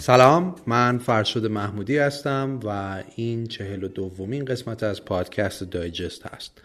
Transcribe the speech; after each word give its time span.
سلام 0.00 0.54
من 0.66 0.98
فرشاد 0.98 1.46
محمودی 1.46 1.98
هستم 1.98 2.60
و 2.64 3.02
این 3.16 3.46
چهل 3.46 3.84
و 3.84 3.88
دومین 3.88 4.44
قسمت 4.44 4.82
از 4.82 5.04
پادکست 5.04 5.64
دایجست 5.64 6.26
هست. 6.26 6.62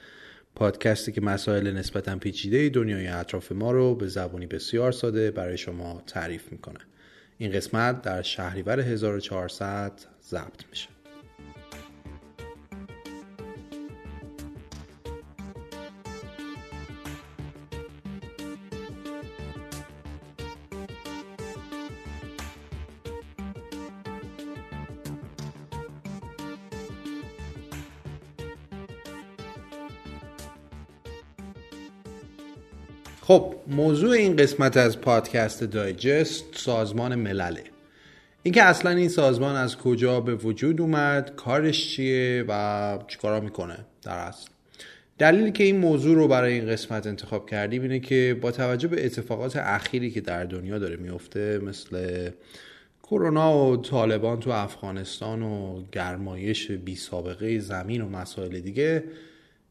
پادکستی 0.56 1.12
که 1.12 1.22
مسائل 1.22 1.72
نسبتا 1.72 2.16
پیچیده 2.16 2.70
دنیای 2.70 3.08
اطراف 3.08 3.52
ما 3.52 3.72
رو 3.72 3.96
به 3.96 4.08
زبانی 4.08 4.46
بسیار 4.46 4.92
ساده 4.92 5.32
برای 5.32 5.58
شما 5.58 6.04
تعریف 6.08 6.52
می‌کنه. 6.52 6.80
این 7.38 7.52
قسمت 7.52 8.02
در 8.02 8.22
شهریور 8.22 8.80
1400 8.80 9.92
ضبط 10.30 10.64
میشه. 10.70 10.93
موضوع 33.74 34.12
این 34.12 34.36
قسمت 34.36 34.78
از 34.78 35.02
پادکست 35.02 35.64
دایجست 35.64 36.46
سازمان 36.56 37.16
ملله. 37.16 37.64
اینکه 38.44 38.64
اصلا 38.64 38.92
این 38.92 39.10
سازمان 39.10 39.56
از 39.56 39.78
کجا 39.78 40.20
به 40.22 40.36
وجود 40.36 40.82
اومد 40.82 41.36
کارش 41.36 41.96
چیه 41.96 42.46
و 42.48 43.00
چیکارا 43.08 43.40
می‌کنه 43.40 43.78
در 44.04 44.18
اصل. 44.18 44.50
دلیلی 45.18 45.52
که 45.52 45.64
این 45.64 45.78
موضوع 45.78 46.16
رو 46.16 46.28
برای 46.28 46.54
این 46.54 46.68
قسمت 46.68 47.08
انتخاب 47.08 47.50
کردیم 47.50 47.82
اینه 47.82 48.00
که 48.00 48.38
با 48.42 48.52
توجه 48.52 48.88
به 48.88 49.06
اتفاقات 49.06 49.56
اخیری 49.56 50.12
که 50.12 50.22
در 50.22 50.44
دنیا 50.44 50.80
داره 50.80 50.96
میفته 50.96 51.60
مثل 51.60 52.30
کرونا 53.04 53.58
و 53.58 53.78
طالبان 53.78 54.40
تو 54.40 54.50
افغانستان 54.50 55.42
و 55.42 55.84
گرمایش 55.92 56.72
بی 56.72 56.96
سابقه 56.96 57.60
زمین 57.60 58.02
و 58.02 58.10
مسائل 58.10 58.60
دیگه 58.60 59.04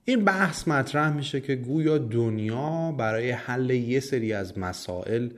این 0.05 0.25
بحث 0.25 0.69
مطرح 0.69 1.13
میشه 1.13 1.41
که 1.41 1.55
گویا 1.55 1.99
دنیا 1.99 2.93
برای 2.93 3.31
حل 3.31 3.71
یه 3.71 4.01
سری 4.01 4.33
از 4.33 4.59
مسائل 4.59 5.29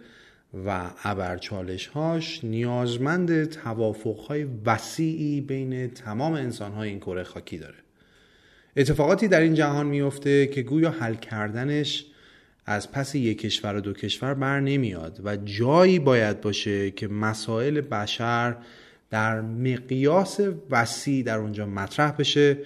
و 0.66 0.90
ابرچالش 1.04 1.86
هاش 1.86 2.44
نیازمند 2.44 3.44
توافق 3.44 4.18
های 4.18 4.46
وسیعی 4.66 5.40
بین 5.40 5.90
تمام 5.90 6.32
انسان 6.32 6.72
های 6.72 6.88
این 6.88 7.00
کره 7.00 7.22
خاکی 7.22 7.58
داره. 7.58 7.74
اتفاقاتی 8.76 9.28
در 9.28 9.40
این 9.40 9.54
جهان 9.54 9.86
میفته 9.86 10.46
که 10.46 10.62
گویا 10.62 10.90
حل 10.90 11.14
کردنش 11.14 12.06
از 12.66 12.92
پس 12.92 13.14
یک 13.14 13.40
کشور 13.40 13.76
و 13.76 13.80
دو 13.80 13.92
کشور 13.92 14.34
بر 14.34 14.60
نمیاد 14.60 15.20
و 15.24 15.36
جایی 15.36 15.98
باید 15.98 16.40
باشه 16.40 16.90
که 16.90 17.08
مسائل 17.08 17.80
بشر 17.80 18.56
در 19.10 19.40
مقیاس 19.40 20.40
وسیع 20.70 21.24
در 21.24 21.38
اونجا 21.38 21.66
مطرح 21.66 22.10
بشه 22.10 22.58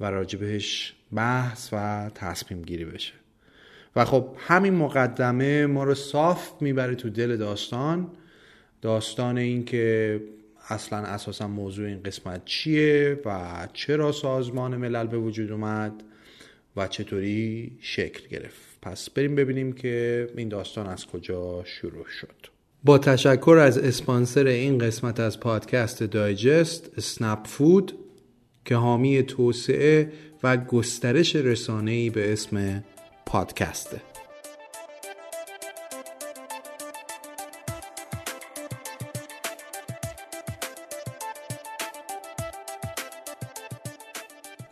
و 0.00 0.04
راجبش 0.04 0.94
بحث 1.14 1.68
و 1.72 2.10
تصمیم 2.14 2.62
گیری 2.62 2.84
بشه. 2.84 3.12
و 3.96 4.04
خب 4.04 4.34
همین 4.38 4.74
مقدمه 4.74 5.66
ما 5.66 5.84
رو 5.84 5.94
صاف 5.94 6.62
می‌بره 6.62 6.94
تو 6.94 7.10
دل 7.10 7.36
داستان. 7.36 8.10
داستان 8.82 9.38
این 9.38 9.64
که 9.64 10.20
اصلا 10.68 10.98
اساسا 10.98 11.48
موضوع 11.48 11.86
این 11.86 12.02
قسمت 12.02 12.44
چیه 12.44 13.20
و 13.24 13.68
چرا 13.72 14.12
سازمان 14.12 14.76
ملل 14.76 15.06
به 15.06 15.18
وجود 15.18 15.52
اومد 15.52 16.02
و 16.76 16.86
چطوری 16.86 17.72
شکل 17.80 18.28
گرفت. 18.28 18.78
پس 18.82 19.10
بریم 19.10 19.34
ببینیم 19.34 19.72
که 19.72 20.28
این 20.36 20.48
داستان 20.48 20.86
از 20.86 21.06
کجا 21.06 21.64
شروع 21.64 22.06
شد. 22.20 22.46
با 22.84 22.98
تشکر 22.98 23.58
از 23.62 23.78
اسپانسر 23.78 24.46
این 24.46 24.78
قسمت 24.78 25.20
از 25.20 25.40
پادکست 25.40 26.02
دایجست 26.02 26.90
اسنپ 26.96 27.46
فود 27.46 27.92
که 28.64 28.74
حامی 28.74 29.22
توسعه 29.22 30.12
و 30.42 30.56
گسترش 30.56 31.36
رسانه‌ای 31.36 32.10
به 32.10 32.32
اسم 32.32 32.84
پادکسته 33.26 34.02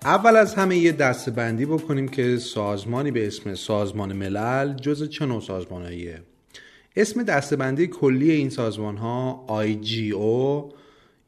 اول 0.05 0.37
از 0.37 0.55
همه 0.55 0.77
یه 0.77 0.93
دسته 0.93 1.31
بندی 1.31 1.67
بکنیم 1.67 2.09
که 2.09 2.37
سازمانی 2.37 3.11
به 3.11 3.27
اسم 3.27 3.55
سازمان 3.55 4.13
ملل 4.13 4.75
جز 4.75 5.09
چه 5.09 5.27
نوع 5.27 5.41
سازمانهاییه؟ 5.41 6.23
اسم 6.97 7.23
دستبندی 7.23 7.87
کلی 7.87 8.31
این 8.31 8.51
سازمان 8.51 8.97
ها 8.97 9.47
IGO 9.49 10.75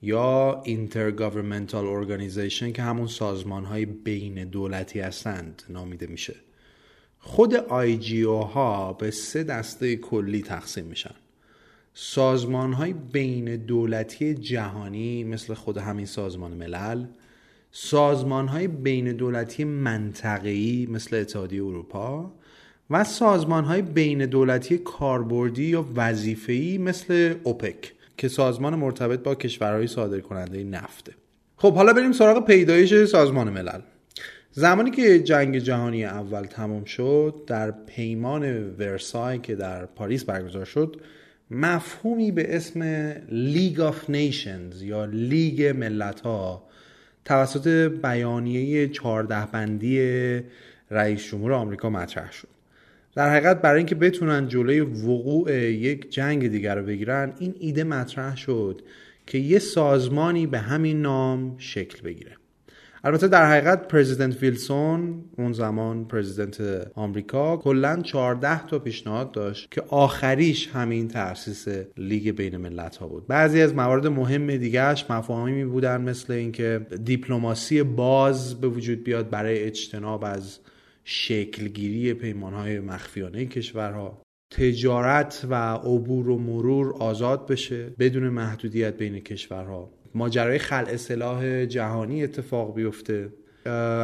یا 0.03 0.63
Intergovernmental 0.67 1.85
Organization 2.05 2.73
که 2.73 2.83
همون 2.83 3.07
سازمان 3.07 3.65
های 3.65 3.87
بین 3.87 4.45
دولتی 4.45 5.01
هستند 5.01 5.63
نامیده 5.69 6.07
میشه. 6.07 6.35
خود 7.19 7.57
IGO 7.57 8.27
ها 8.27 8.93
به 8.93 9.11
سه 9.11 9.45
دسته 9.45 9.97
کلی 9.97 10.43
تقسیم 10.43 10.85
میشن. 10.85 11.15
سازمان 11.95 12.73
های 12.73 12.93
بین 12.93 13.57
دولتی 13.57 14.35
جهانی 14.35 15.25
مثل 15.25 15.55
خود 15.55 15.79
همین 15.79 16.07
سازمان 16.07 16.53
ملل 16.53 17.07
سازمان 17.73 18.49
های 18.49 18.69
بین 18.69 19.13
دولتی 19.13 19.65
منطقه‌ای 19.65 20.87
مثل 20.91 21.17
اتحادیه 21.17 21.65
اروپا 21.65 22.33
و 22.91 23.05
سازمان 23.05 23.65
های 23.65 23.83
بین 23.83 24.27
دولتی 24.27 24.79
کاربردی 24.79 25.65
یا 25.65 25.87
وظیفه‌ای 25.95 26.79
مثل 26.79 27.35
اوپک. 27.45 27.93
که 28.21 28.29
سازمان 28.29 28.75
مرتبط 28.75 29.21
با 29.21 29.35
کشورهای 29.35 29.87
صادر 29.87 30.21
کننده 30.21 30.65
نفته. 30.65 31.13
خب 31.57 31.75
حالا 31.75 31.93
بریم 31.93 32.13
سراغ 32.13 32.47
پیدایش 32.47 33.05
سازمان 33.05 33.51
ملل. 33.51 33.81
زمانی 34.51 34.91
که 34.91 35.19
جنگ 35.19 35.59
جهانی 35.59 36.05
اول 36.05 36.45
تمام 36.45 36.85
شد 36.85 37.43
در 37.47 37.71
پیمان 37.71 38.71
ورسای 38.71 39.39
که 39.39 39.55
در 39.55 39.87
پاریس 39.87 40.25
برگزار 40.25 40.65
شد 40.65 41.01
مفهومی 41.51 42.33
به 42.33 42.57
اسم 42.57 42.83
League 43.29 43.81
of 43.81 44.11
Nations 44.11 44.83
یا 44.83 45.05
لیگ 45.05 45.63
ملت 45.77 46.21
ها 46.21 46.69
توسط 47.25 47.69
بیانیه 48.03 48.89
چهارده 48.89 49.47
بندی 49.47 50.41
رئیس 50.91 51.25
جمهور 51.25 51.53
آمریکا 51.53 51.91
مطرح 51.91 52.33
شد. 52.33 52.49
در 53.15 53.31
حقیقت 53.31 53.63
برای 53.63 53.79
اینکه 53.79 53.95
بتونن 53.95 54.49
جلوی 54.49 54.81
وقوع 54.81 55.53
یک 55.63 56.11
جنگ 56.11 56.49
دیگر 56.49 56.75
رو 56.75 56.87
بگیرن 56.87 57.33
این 57.39 57.55
ایده 57.59 57.85
مطرح 57.85 58.37
شد 58.37 58.83
که 59.27 59.39
یه 59.39 59.59
سازمانی 59.59 60.47
به 60.47 60.59
همین 60.59 61.03
نام 61.03 61.55
شکل 61.59 62.03
بگیره. 62.03 62.33
البته 63.05 63.29
در 63.29 63.51
حقیقت 63.51 63.89
پرزیدنت 63.89 64.43
ویلسون 64.43 65.25
اون 65.39 65.53
زمان 65.53 66.05
پرزیدنت 66.05 66.61
آمریکا 66.95 67.57
کلا 67.57 68.03
14 68.03 68.67
تا 68.67 68.79
پیشنهاد 68.79 69.33
داشت 69.33 69.71
که 69.71 69.83
آخریش 69.89 70.69
همین 70.69 71.09
تأسیس 71.09 71.69
لیگ 71.97 72.37
بین 72.37 72.57
ملت 72.57 72.97
ها 72.97 73.07
بود. 73.09 73.27
بعضی 73.27 73.63
از 73.63 73.75
موارد 73.75 74.07
مهم 74.07 74.57
دیگرش 74.57 75.11
مفاهیمی 75.11 75.65
بودن 75.65 76.01
مثل 76.01 76.33
اینکه 76.33 76.87
دیپلماسی 77.05 77.83
باز 77.83 78.61
به 78.61 78.69
وجود 78.69 79.05
بیاد 79.05 79.31
برای 79.31 79.59
اجتناب 79.59 80.25
از 80.25 80.59
شکلگیری 81.05 82.15
پیمانهای 82.15 82.81
مخفیانه 82.81 83.47
کشورها. 83.47 84.23
تجارت 84.51 85.47
و 85.51 85.55
عبور 85.75 86.29
و 86.29 86.39
مرور 86.39 86.97
آزاد 86.97 87.47
بشه 87.47 87.91
بدون 87.99 88.29
محدودیت 88.29 88.97
بین 88.97 89.19
کشورها. 89.19 89.91
ماجرای 90.15 90.59
خلع 90.59 90.97
سلاح 90.97 91.65
جهانی 91.65 92.23
اتفاق 92.23 92.75
بیفته. 92.75 93.33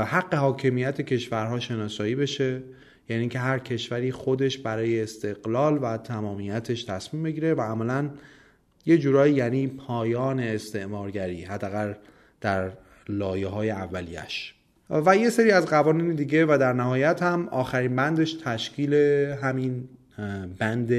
حق 0.06 0.34
حاکمیت 0.34 1.00
کشورها 1.00 1.60
شناسایی 1.60 2.14
بشه. 2.14 2.62
یعنی 3.08 3.28
که 3.28 3.38
هر 3.38 3.58
کشوری 3.58 4.12
خودش 4.12 4.58
برای 4.58 5.02
استقلال 5.02 5.78
و 5.82 5.96
تمامیتش 5.96 6.84
تصمیم 6.84 7.22
بگیره 7.22 7.54
و 7.54 7.60
عملا 7.60 8.10
یه 8.86 8.98
جورایی 8.98 9.34
یعنی 9.34 9.66
پایان 9.66 10.41
استعمارگری 10.41 11.44
حداقل 11.44 11.94
در 12.41 12.72
لایه 13.09 13.48
های 13.48 13.71
اولیش 13.71 14.54
و 14.91 15.16
یه 15.16 15.30
سری 15.30 15.50
از 15.50 15.66
قوانین 15.66 16.15
دیگه 16.15 16.47
و 16.47 16.59
در 16.60 16.72
نهایت 16.72 17.22
هم 17.22 17.48
آخرین 17.48 17.97
بندش 17.97 18.33
تشکیل 18.33 18.94
همین 19.42 19.88
بند 20.59 20.91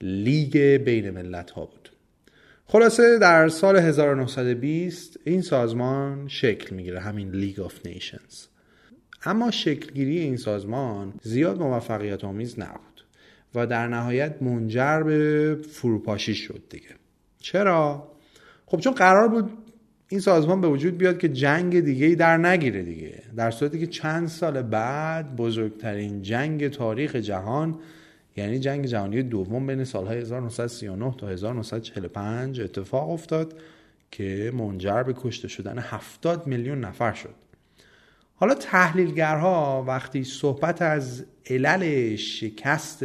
لیگ 0.00 0.58
بین 0.58 1.10
ملت 1.10 1.50
ها 1.50 1.64
بود. 1.64 1.90
خلاصه 2.66 3.18
در 3.18 3.48
سال 3.48 3.76
1920 3.76 5.16
این 5.24 5.42
سازمان 5.42 6.28
شکل 6.28 6.76
می‌گیره 6.76 7.00
همین 7.00 7.30
League 7.30 7.60
of 7.60 7.86
Nations 7.86 8.46
اما 9.24 9.50
شکلگیری 9.50 10.18
این 10.18 10.36
سازمان 10.36 11.12
زیاد 11.22 11.58
موفقیت 11.58 12.24
آمیز 12.24 12.58
نبود 12.58 13.04
و 13.54 13.66
در 13.66 13.88
نهایت 13.88 14.42
منجر 14.42 15.02
به 15.02 15.58
فروپاشی 15.70 16.34
شد 16.34 16.62
دیگه. 16.70 16.88
چرا؟ 17.38 18.12
خب 18.66 18.80
چون 18.80 18.92
قرار 18.92 19.28
بود 19.28 19.50
این 20.08 20.20
سازمان 20.20 20.60
به 20.60 20.68
وجود 20.68 20.98
بیاد 20.98 21.18
که 21.18 21.28
جنگ 21.28 21.80
دیگه 21.80 22.14
در 22.14 22.36
نگیره 22.36 22.82
دیگه. 22.82 23.22
در 23.36 23.50
صورتی 23.50 23.78
که 23.78 23.86
چند 23.86 24.28
سال 24.28 24.62
بعد 24.62 25.36
بزرگترین 25.36 26.22
جنگ 26.22 26.68
تاریخ 26.68 27.16
جهان 27.16 27.78
یعنی 28.36 28.58
جنگ 28.58 28.86
جهانی 28.86 29.22
دوم 29.22 29.66
بین 29.66 29.84
سالهای 29.84 30.18
1939 30.18 31.14
تا 31.18 31.28
1945 31.28 32.60
اتفاق 32.60 33.10
افتاد 33.10 33.54
که 34.10 34.52
منجر 34.54 35.02
به 35.02 35.14
کشته 35.16 35.48
شدن 35.48 35.78
70 35.78 36.46
میلیون 36.46 36.80
نفر 36.80 37.12
شد. 37.12 37.34
حالا 38.34 38.54
تحلیلگرها 38.54 39.84
وقتی 39.86 40.24
صحبت 40.24 40.82
از 40.82 41.24
علل 41.50 42.16
شکست 42.16 43.04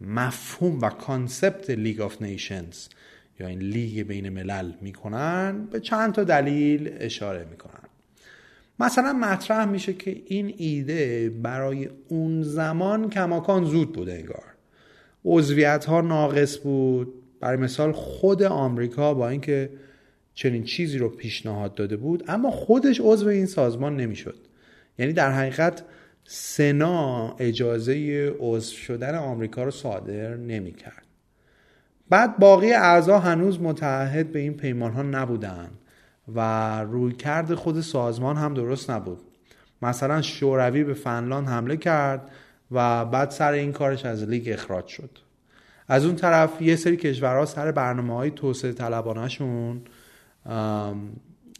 مفهوم 0.00 0.80
و 0.80 0.88
concept 0.88 1.70
League 1.70 2.00
of 2.00 2.22
Nations 2.22 2.86
یا 3.40 3.46
این 3.46 3.58
لیگ 3.58 4.06
بین 4.06 4.28
ملل 4.28 4.72
می‌کنن 4.80 5.68
به 5.70 5.80
چند 5.80 6.12
تا 6.12 6.24
دلیل 6.24 6.90
اشاره 7.00 7.46
می‌کنن. 7.50 7.88
مثلا 8.80 9.12
مطرح 9.12 9.64
میشه 9.64 9.92
که 9.92 10.22
این 10.26 10.54
ایده 10.56 11.30
برای 11.42 11.88
اون 12.08 12.42
زمان 12.42 13.10
کماکان 13.10 13.64
زود 13.64 13.92
بود 13.92 14.08
انگار. 14.08 14.44
عضویت 15.24 15.84
ها 15.84 16.00
ناقص 16.00 16.58
بود. 16.58 17.14
برای 17.40 17.56
مثال 17.56 17.92
خود 17.92 18.42
آمریکا 18.42 19.14
با 19.14 19.28
اینکه 19.28 19.70
چنین 20.34 20.64
چیزی 20.64 20.98
رو 20.98 21.08
پیشنهاد 21.08 21.74
داده 21.74 21.96
بود 21.96 22.24
اما 22.28 22.50
خودش 22.50 23.00
عضو 23.04 23.28
این 23.28 23.46
سازمان 23.46 23.96
نمی‌شد. 23.96 24.36
یعنی 24.98 25.12
در 25.12 25.32
حقیقت 25.32 25.84
سنا 26.24 27.36
اجازه 27.38 28.26
عضو 28.38 28.76
شدن 28.76 29.14
آمریکا 29.14 29.64
رو 29.64 29.70
صادر 29.70 30.36
نمی‌کرد. 30.36 31.02
بعد 32.14 32.38
باقی 32.38 32.72
اعضا 32.72 33.18
هنوز 33.18 33.60
متحد 33.60 34.32
به 34.32 34.38
این 34.38 34.54
پیمان 34.54 34.92
ها 34.92 35.02
نبودن 35.02 35.70
و 36.34 36.80
رویکرد 36.80 37.54
خود 37.54 37.80
سازمان 37.80 38.36
هم 38.36 38.54
درست 38.54 38.90
نبود. 38.90 39.20
مثلا 39.82 40.22
شوروی 40.22 40.84
به 40.84 40.94
فنلاند 40.94 41.48
حمله 41.48 41.76
کرد 41.76 42.30
و 42.70 43.04
بعد 43.04 43.30
سر 43.30 43.52
این 43.52 43.72
کارش 43.72 44.04
از 44.04 44.22
لیگ 44.22 44.48
اخراج 44.48 44.86
شد. 44.86 45.10
از 45.88 46.06
اون 46.06 46.16
طرف 46.16 46.62
یه 46.62 46.76
سری 46.76 46.96
کشورها 46.96 47.46
سر 47.46 47.72
برنامه 47.72 48.14
های 48.14 48.30
توسعه 48.30 48.72
طلبانشون 48.72 49.80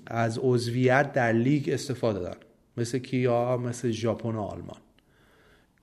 از 0.07 0.39
عضویت 0.43 1.13
در 1.13 1.33
لیگ 1.33 1.71
استعفا 1.71 2.19
دادن. 2.19 2.37
مثل 2.77 2.99
کیا؟ 2.99 3.57
مثل 3.57 3.91
ژاپن 3.91 4.35
و 4.35 4.41
آلمان. 4.41 4.79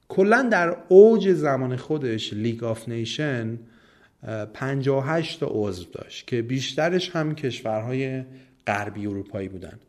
کلا 0.10 0.48
در 0.52 0.78
اوج 0.88 1.34
زمان 1.34 1.76
خودش 1.76 2.34
League 2.34 2.64
of 2.64 2.90
Nation 2.90 3.60
58 4.54 5.40
تا 5.40 5.48
عضو 5.50 5.86
داشت 5.92 6.28
که 6.28 6.42
بیشترش 6.42 7.10
هم 7.10 7.36
کشورهای 7.36 8.24
غربی 8.68 9.08
اروپایی 9.08 9.50
بودن. 9.50 9.80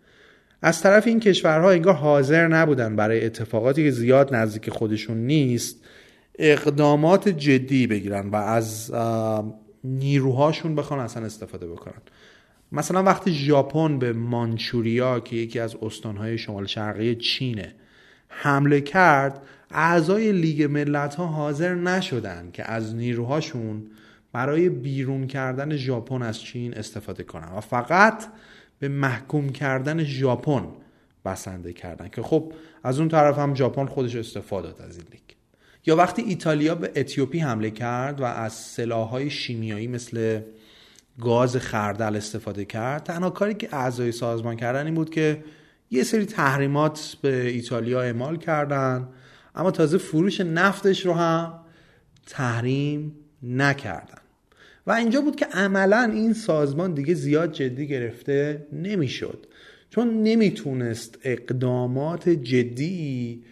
از 0.63 0.81
طرفی 0.83 1.07
این 1.07 1.21
کشورها 1.21 1.71
انگار 1.71 1.95
حاضر 1.95 2.49
نبودن 2.49 2.97
برای 2.97 3.27
اتفاقاتی 3.27 3.85
که 3.85 3.91
زیاد 3.91 4.35
نزدیک 4.35 4.71
خودشون 4.71 5.17
نیست 5.17 5.85
اقدامات 6.39 7.29
جدی 7.29 7.87
بگیرن 7.87 8.29
و 8.29 8.37
از 8.37 8.93
نیروهاشون 9.85 10.75
بخوان 10.75 11.01
اصلا 11.01 11.25
استفاده 11.25 11.67
بکنن. 11.67 12.03
مثلا 12.73 13.03
وقتی 13.03 13.33
ژاپن 13.33 13.99
به 13.99 14.13
مانچوریا 14.13 15.21
که 15.21 15.37
یکی 15.37 15.59
از 15.59 15.77
استانهای 15.83 16.39
شمال 16.39 16.67
شرقی 16.67 17.15
چینه 17.15 17.75
حمله 18.29 18.81
کرد 18.81 19.43
اعضای 19.71 20.33
لیگ 20.33 20.63
ملت 20.63 21.15
ها 21.15 21.27
حاضر 21.27 21.75
نشدن 21.75 22.51
که 22.53 22.71
از 22.71 22.95
نیروهاشون 22.95 23.87
برای 24.33 24.69
بیرون 24.69 25.27
کردن 25.27 25.77
ژاپن 25.77 26.23
از 26.23 26.41
چین 26.41 26.75
استفاده 26.75 27.23
کنن 27.23 27.49
و 27.49 27.61
فقط 27.61 28.27
به 28.79 28.89
محکوم 28.89 29.49
کردن 29.49 30.05
ژاپن 30.05 30.69
بسنده 31.25 31.73
کردن 31.73 32.09
که 32.09 32.23
خب 32.23 32.53
از 32.83 32.99
اون 32.99 33.09
طرف 33.09 33.39
هم 33.39 33.55
ژاپن 33.55 33.87
خودش 33.87 34.17
استفاده 34.17 34.69
داد 34.69 34.83
از 34.83 34.97
این 34.97 35.07
لیگ. 35.11 35.21
یا 35.87 35.97
وقتی 35.97 36.23
ایتالیا 36.23 36.75
به 36.75 36.93
اتیوپی 36.97 37.39
حمله 37.39 37.71
کرد 37.71 38.21
و 38.21 38.25
از 38.25 38.53
سلاحهای 38.53 39.31
شیمیایی 39.31 39.87
مثل 39.87 40.41
گاز 41.21 41.57
خردل 41.57 42.17
استفاده 42.17 42.65
کرد 42.65 43.03
تنها 43.03 43.31
کاری 43.31 43.55
که 43.55 43.75
اعضای 43.75 44.13
سازمان 44.13 44.57
کردن 44.57 44.85
این 44.85 44.95
بود 44.95 45.11
که 45.11 45.45
یه 45.91 46.03
سری 46.03 46.27
تحریمات 46.27 47.17
به 47.23 47.47
ایتالیا 47.47 48.03
اعمال 48.03 48.37
کردن 48.37 49.09
اما 49.55 49.71
تازه 49.71 49.99
فروش 49.99 50.41
نفتش 50.41 51.07
رو 51.07 51.15
هم 51.15 51.59
تحریم 52.27 53.15
نکردن. 53.43 54.22
و 54.87 54.93
اینجا 54.93 55.21
بود 55.21 55.37
که 55.37 55.47
عملا 55.47 56.11
این 56.15 56.33
سازمان 56.33 56.95
دیگه 56.95 57.15
زیاد 57.15 57.53
جدی 57.53 57.87
گرفته 57.87 58.67
نمی‌شد. 58.73 59.47
چون 59.91 60.23
نمی‌تونست 60.23 61.19
اقدامات 61.25 62.29
جدی 62.29 63.43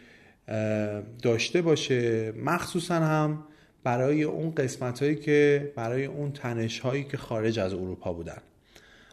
داشته 1.22 1.62
باشه 1.62 2.32
مخصوصا 2.32 2.94
هم 2.94 3.44
برای 3.84 4.22
اون 4.22 4.50
قسمت 4.50 5.02
هایی 5.02 5.16
که 5.16 5.72
برای 5.76 6.04
اون 6.04 6.32
تنش 6.32 6.78
هایی 6.78 7.04
که 7.04 7.16
خارج 7.16 7.58
از 7.58 7.74
اروپا 7.74 8.12
بودن. 8.12 8.38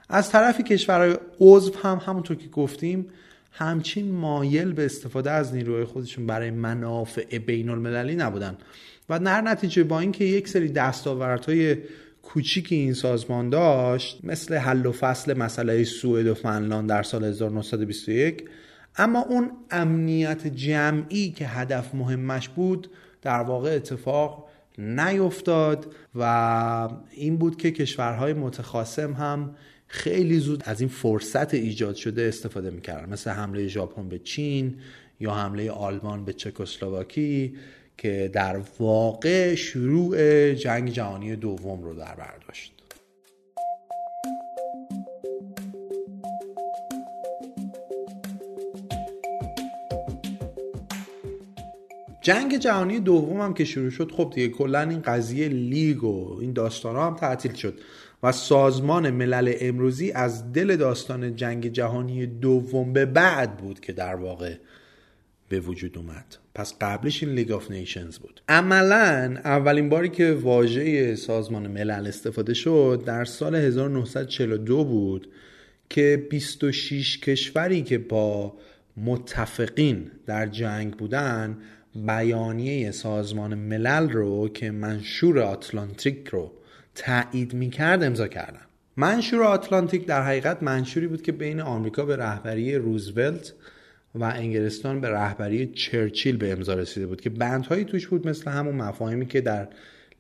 از 0.10 0.30
طرفی 0.30 0.64
کشورهای 0.64 1.18
عضو 1.40 1.74
هم 1.84 2.02
همونطور 2.06 2.38
که 2.38 2.48
گفتیم 2.48 3.08
همچین 3.52 4.12
مایل 4.12 4.74
به 4.74 4.86
استفاده 4.86 5.31
از 5.31 5.56
نیروهای 5.56 5.84
خودشون 5.84 6.28
برای 6.28 6.52
منافع 6.52 7.38
بین 7.38 7.69
المللی 7.69 8.16
نبودن. 8.16 8.58
و 9.10 9.19
در 9.19 9.42
نتیجه 9.42 9.84
با 9.84 10.00
اینکه 10.00 10.24
یک 10.25 10.48
سری 10.48 10.69
دستاوردهای 10.69 11.78
کوچیکی 12.27 12.75
این 12.75 12.94
سازمان 12.94 13.50
داشت 13.50 14.19
مثل 14.24 14.56
حل 14.56 14.85
و 14.85 14.91
فصل 14.91 15.38
مسئله 15.38 15.83
سوئد 15.83 16.27
و 16.27 16.33
فنلاند 16.33 16.89
در 16.89 17.03
سال 17.03 17.24
1921 17.24 18.50
اما 18.97 19.21
اون 19.21 19.51
امنیت 19.71 20.47
جمعی 20.47 21.31
که 21.31 21.47
هدف 21.47 21.95
مهمش 21.95 22.50
بود 22.50 22.91
در 23.21 23.39
واقع 23.39 23.75
اتفاق 23.75 24.47
نیفتاد 24.77 25.95
و 26.15 26.89
این 27.12 27.38
بود 27.38 27.57
که 27.57 27.71
کشورهای 27.71 28.33
متخاصم 28.33 29.13
هم 29.13 29.56
خیلی 29.88 30.39
زود 30.39 30.63
از 30.65 30.80
این 30.81 30.89
فرصت 30.89 31.53
ایجاد 31.53 31.95
شده 31.95 32.21
استفاده 32.21 32.69
می‌کردن. 32.69 33.09
مثل 33.09 33.31
حمله 33.31 33.68
ژاپن 33.68 34.09
به 34.09 34.19
چین 34.19 34.75
یا 35.19 35.33
حمله 35.33 35.71
آلمان 35.71 36.25
به 36.25 36.33
چکسلواکی. 36.33 37.56
که 37.97 38.29
در 38.33 38.61
واقع 38.79 39.55
شروع 39.55 40.53
جنگ 40.53 40.89
جهانی 40.89 41.35
دوم 41.35 41.83
رو 41.83 41.94
در 41.94 42.15
بر 42.15 42.38
داشت. 42.47 42.73
جنگ 52.21 52.57
جهانی 52.57 52.99
دوم 52.99 53.41
هم 53.41 53.53
که 53.53 53.65
شروع 53.65 53.89
شد 53.89 54.11
خب 54.11 54.31
دیگه 54.35 54.47
کلا 54.47 54.81
این 54.81 55.01
قضیه 55.01 55.47
لیگ 55.47 56.03
و 56.03 56.38
این 56.41 56.53
داستان 56.53 56.95
ها 56.95 57.07
هم 57.07 57.15
تعطیل 57.15 57.53
شد 57.53 57.79
و 58.23 58.31
سازمان 58.31 59.09
ملل 59.09 59.54
امروزی 59.59 60.11
از 60.11 60.54
دل 60.54 60.75
داستان 60.75 61.35
جنگ 61.35 61.68
جهانی 61.68 62.25
دوم 62.25 62.94
به 62.94 63.06
بعد 63.06 63.57
بود 63.57 63.80
که 63.80 63.94
در 63.94 64.16
واقع 64.16 64.56
به 65.49 65.59
وجود 65.59 65.97
اومد. 65.97 66.37
پس 66.57 66.73
قبلش 66.81 67.23
این 67.23 67.31
League 67.31 67.52
of 67.52 67.71
Nations 67.71 68.18
بود. 68.18 68.42
عملا 68.49 69.37
اولین 69.45 69.90
باری 69.90 70.09
که 70.09 70.33
واژه 70.33 71.16
سازمان 71.16 71.68
ملل 71.68 72.07
استفاده 72.07 72.54
شد 72.54 73.04
در 73.06 73.26
سال 73.26 73.56
1942 73.56 74.83
بود 74.83 75.28
که 75.90 76.28
26 76.30 77.19
کشوری 77.19 77.81
که 77.81 77.97
با 77.97 78.54
متفقین 78.97 80.11
در 80.26 80.47
جنگ 80.47 80.94
بودن 80.94 81.57
بیانیه 81.95 82.92
سازمان 82.92 83.56
ملل 83.56 84.09
رو 84.09 84.49
که 84.49 84.71
منشور 84.71 85.40
آتلانتیک 85.40 86.28
رو 86.28 86.52
تایید 86.95 87.54
می‌کرد 87.54 88.04
امضا 88.04 88.28
کردن. 88.28 88.61
منشور 88.97 89.44
آتلانتیک 89.44 90.06
در 90.06 90.23
حقیقت 90.23 90.64
منشوری 90.64 91.07
بود 91.07 91.21
که 91.21 91.31
بین 91.31 91.59
آمریکا 91.59 92.06
به 92.06 92.16
رهبری 92.16 92.76
روزولت 92.76 93.54
و 94.18 94.24
انگلستان 94.24 95.02
به 95.02 95.09
رهبری 95.09 95.68
چرچیل 95.68 96.38
به 96.38 96.52
امضا 96.52 96.74
رسیده 96.74 97.07
بود 97.07 97.21
که 97.21 97.30
بندهایی 97.30 97.86
توش 97.86 98.07
بود 98.07 98.28
مثل 98.28 98.52
همون 98.52 98.76
مفاهیمی 98.76 99.26
که 99.26 99.42
در 99.42 99.68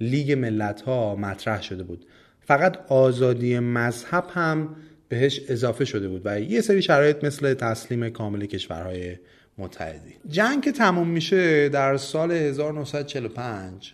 لیگ 0.01 0.31
ملت 0.31 0.81
ها 0.81 1.15
مطرح 1.15 1.61
شده 1.61 1.83
بود. 1.83 2.05
فقط 2.41 2.77
آزادی 2.87 3.59
مذهب 3.59 4.25
هم 4.33 4.75
بهش 5.09 5.41
اضافه 5.49 5.85
شده 5.85 6.07
بود 6.07 6.21
و 6.25 6.41
یه 6.41 6.61
سری 6.61 6.81
شرایط 6.81 7.23
مثل 7.23 7.53
تسلیم 7.53 8.09
کامل 8.09 8.45
کشورهای 8.45 9.15
متحدی. 9.57 10.15
جنگ 10.29 10.63
که 10.63 10.71
تموم 10.71 11.07
میشه 11.07 11.69
در 11.69 11.97
سال 11.97 12.31
1945 12.31 13.93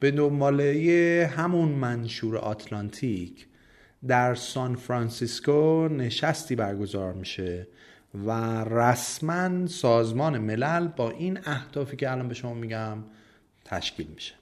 به 0.00 0.10
دنباله 0.10 1.30
همون 1.36 1.68
منشور 1.68 2.36
آتلانتیک 2.36 3.46
در 4.08 4.34
سان 4.34 4.74
فرانسیسکو 4.74 5.88
نشستی 5.88 6.56
برگزار 6.56 7.12
میشه 7.12 7.66
و 8.14 8.30
رسما 8.64 9.66
سازمان 9.66 10.38
ملل 10.38 10.88
با 10.88 11.10
این 11.10 11.38
اهدافی 11.44 11.96
که 11.96 12.10
الان 12.10 12.28
به 12.28 12.34
شما 12.34 12.54
میگم 12.54 12.98
تشکیل 13.64 14.06
میشه. 14.14 14.34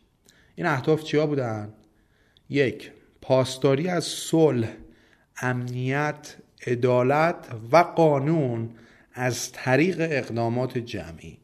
این 0.55 0.67
اهداف 0.67 1.05
چیا 1.05 1.27
بودن؟ 1.27 1.73
یک 2.49 2.91
پاسداری 3.21 3.89
از 3.89 4.05
صلح 4.05 4.69
امنیت 5.37 6.37
عدالت 6.67 7.49
و 7.73 7.77
قانون 7.77 8.71
از 9.13 9.53
طریق 9.53 9.97
اقدامات 10.01 10.79
جمعی. 10.79 11.39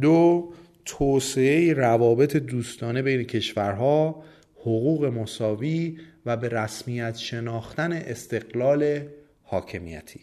دو 0.00 0.52
توسعه 0.84 1.72
روابط 1.72 2.36
دوستانه 2.36 3.02
بین 3.02 3.22
کشورها 3.22 4.22
حقوق 4.56 5.04
مساوی 5.04 5.98
و 6.26 6.36
به 6.36 6.48
رسمیت 6.48 7.16
شناختن 7.16 7.92
استقلال 7.92 9.08
حاکمیتی. 9.42 10.20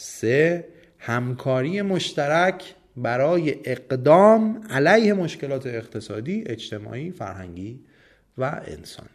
سه 0.00 0.68
همکاری 0.98 1.82
مشترک 1.82 2.74
برای 2.96 3.54
اقدام 3.64 4.60
علیه 4.70 5.12
مشکلات 5.12 5.66
اقتصادی، 5.66 6.44
اجتماعی، 6.46 7.10
فرهنگی 7.10 7.80
و 8.38 8.60
انسانی. 8.66 9.08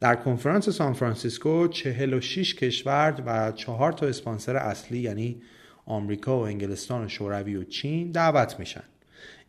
در 0.00 0.14
کنفرانس 0.14 0.68
سان 0.68 0.92
فرانسیسکو 0.92 1.68
46 1.68 2.54
کشور 2.54 3.22
و 3.26 3.52
چهار 3.52 3.92
تا 3.92 4.06
اسپانسر 4.06 4.56
اصلی 4.56 4.98
یعنی 4.98 5.42
آمریکا 5.86 6.38
و 6.38 6.42
انگلستان 6.42 7.04
و 7.04 7.08
شوروی 7.08 7.56
و 7.56 7.64
چین 7.64 8.10
دعوت 8.10 8.58
میشن. 8.58 8.84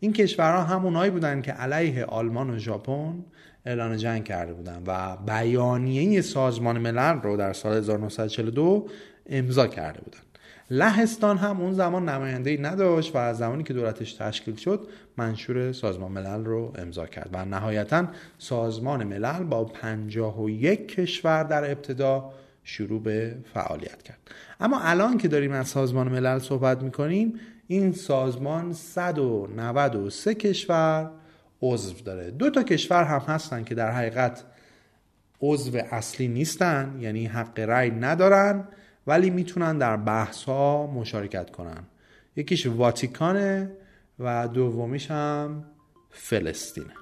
این 0.00 0.12
کشورها 0.12 0.62
همونایی 0.62 1.10
بودن 1.10 1.42
که 1.42 1.52
علیه 1.52 2.04
آلمان 2.04 2.50
و 2.50 2.58
ژاپن 2.58 3.24
اعلان 3.66 3.96
جنگ 3.96 4.24
کرده 4.24 4.54
بودن 4.54 4.82
و 4.86 5.16
بیانیه 5.16 6.20
سازمان 6.20 6.78
ملل 6.78 7.20
رو 7.22 7.36
در 7.36 7.52
سال 7.52 7.76
1942 7.76 8.88
امضا 9.26 9.66
کرده 9.66 10.00
بودن. 10.00 10.18
لهستان 10.70 11.38
هم 11.38 11.60
اون 11.60 11.72
زمان 11.72 12.08
نماینده 12.08 12.50
ای 12.50 12.58
نداشت 12.58 13.14
و 13.14 13.18
از 13.18 13.38
زمانی 13.38 13.62
که 13.62 13.74
دولتش 13.74 14.12
تشکیل 14.12 14.56
شد 14.56 14.88
منشور 15.16 15.72
سازمان 15.72 16.12
ملل 16.12 16.44
رو 16.44 16.72
امضا 16.78 17.06
کرد 17.06 17.30
و 17.32 17.44
نهایتا 17.44 18.06
سازمان 18.38 19.04
ملل 19.04 19.44
با 19.44 19.64
51 19.64 20.88
کشور 20.88 21.42
در 21.42 21.70
ابتدا 21.70 22.32
شروع 22.64 23.02
به 23.02 23.36
فعالیت 23.54 24.02
کرد. 24.02 24.18
اما 24.60 24.80
الان 24.80 25.18
که 25.18 25.28
داریم 25.28 25.52
از 25.52 25.68
سازمان 25.68 26.08
ملل 26.08 26.38
صحبت 26.38 26.82
می‌کنیم 26.82 27.40
این 27.66 27.92
سازمان 27.92 28.72
193 28.72 30.34
کشور 30.34 31.10
عضو 31.62 31.94
داره. 32.04 32.30
دو 32.30 32.50
تا 32.50 32.62
کشور 32.62 33.04
هم 33.04 33.20
هستن 33.20 33.64
که 33.64 33.74
در 33.74 33.90
حقیقت 33.90 34.44
عضو 35.40 35.78
اصلی 35.90 36.28
نیستن 36.28 36.98
یعنی 37.00 37.26
حق 37.26 37.60
رأی 37.60 37.90
ندارن. 37.90 38.68
ولی 39.06 39.30
می‌تونن 39.30 39.78
در 39.78 39.96
بحث 39.96 40.44
ها 40.44 40.86
مشارکت 40.86 41.50
کنن. 41.50 41.84
یکیش 42.36 42.66
واتیکانه 42.66 43.76
و 44.18 44.48
دومیش 44.48 45.10
هم 45.10 45.64
فلسطینه. 46.10 46.94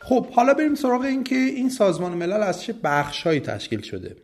خب 0.00 0.30
حالا 0.30 0.54
بریم 0.54 0.74
سراغ 0.74 1.00
این 1.00 1.24
که 1.24 1.34
این 1.34 1.70
سازمان 1.70 2.12
ملل 2.12 2.42
از 2.42 2.62
چه 2.62 2.74
بخشهایی 2.84 3.40
تشکیل 3.40 3.80
شده. 3.80 4.16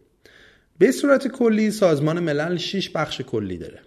به 0.79 0.93
صورت 0.93 1.29
کلی 1.29 1.71
سازمان 1.71 2.21
ملل 2.21 2.57
6 2.57 2.91
بخش 2.91 3.21
کلی 3.21 3.59
داره. 3.59 3.81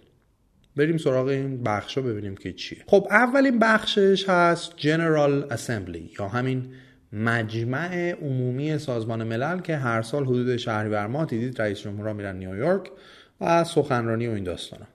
بریم 0.76 0.96
سراغ 0.96 1.26
این 1.26 1.62
بخش 1.62 1.98
ببینیم 1.98 2.36
که 2.36 2.52
چیه. 2.52 2.78
خب 2.86 3.06
اولین 3.10 3.58
بخشش 3.58 4.28
هست 4.28 4.72
General 4.78 5.52
Assembly 5.52 6.18
یا 6.20 6.28
همین 6.28 6.66
مجمع 7.12 8.10
عمومی 8.10 8.78
سازمان 8.78 9.24
ملل 9.24 9.60
که 9.60 9.76
هر 9.76 10.02
سال 10.02 10.24
حدود 10.24 10.56
شهریور 10.56 11.06
ماه 11.06 11.26
دیدید 11.26 11.62
رئیس 11.62 11.78
جمهورها 11.78 12.12
میرن 12.12 12.36
نیویورک 12.36 12.90
و 13.40 13.64
سخنرانی 13.64 14.26
و 14.26 14.30
این 14.30 14.44
داستانا. 14.44 14.86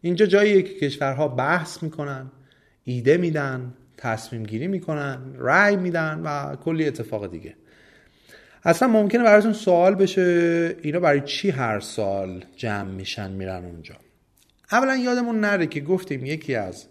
اینجا 0.00 0.26
جاییه 0.26 0.62
که 0.62 0.74
کشورها 0.74 1.28
بحث 1.28 1.82
می‌کنن 1.82 2.30
ایده 2.84 3.16
میدن 3.16 3.74
تصمیم 3.96 4.42
گیری 4.42 4.66
می‌کنن 4.66 5.18
رأی 5.38 5.76
میدن 5.76 6.20
و 6.24 6.56
کلی 6.56 6.86
اتفاق 6.86 7.30
دیگه. 7.30 7.54
اصلا 8.64 8.88
ممکنه 8.88 9.22
براتون 9.22 9.52
سوال 9.52 9.94
بشه 9.94 10.76
اینا 10.82 11.00
برای 11.00 11.20
چی 11.20 11.50
هر 11.50 11.80
سال 11.80 12.44
جمع 12.56 12.90
میشن 12.90 13.30
میرن 13.30 13.64
اونجا؟ 13.64 13.94
اولا 14.72 14.96
یادمون 14.96 15.40
نره 15.40 15.66
که 15.66 15.80
گفتیم 15.80 16.24
یکی 16.24 16.54
از 16.54 16.86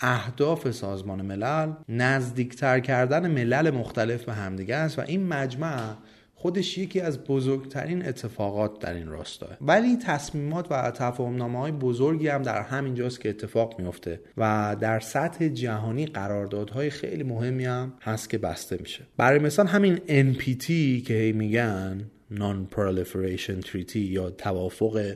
اهداف 0.00 0.70
سازمان 0.70 1.22
ملل 1.22 1.72
نزدیکتر 1.88 2.80
کردن 2.80 3.30
ملل 3.30 3.70
مختلف 3.70 4.24
به 4.24 4.32
همدیگه 4.32 4.76
است 4.76 4.98
و 4.98 5.02
این 5.06 5.26
مجمع 5.26 5.94
خودش 6.34 6.78
یکی 6.78 7.00
از 7.00 7.24
بزرگترین 7.24 8.06
اتفاقات 8.06 8.78
در 8.78 8.94
این 8.94 9.08
راستا. 9.08 9.46
ولی 9.60 9.96
تصمیمات 9.96 10.66
و 10.70 10.90
تفاهمنامه 10.90 11.58
های 11.58 11.72
بزرگی 11.72 12.28
هم 12.28 12.42
در 12.42 12.62
همین 12.62 12.94
جاست 12.94 13.20
که 13.20 13.28
اتفاق 13.28 13.80
میفته 13.80 14.20
و 14.36 14.76
در 14.80 15.00
سطح 15.00 15.48
جهانی 15.48 16.06
قراردادهای 16.06 16.90
خیلی 16.90 17.22
مهمی 17.22 17.64
هم 17.64 17.92
هست 18.02 18.30
که 18.30 18.38
بسته 18.38 18.76
میشه. 18.80 19.06
برای 19.16 19.38
مثال 19.38 19.66
همین 19.66 19.96
NPT 19.96 20.66
که 21.06 21.14
هی 21.14 21.32
میگن 21.32 22.10
Non-Proliferation 22.34 23.64
Treaty 23.66 23.96
یا 23.96 24.30
توافق 24.30 25.14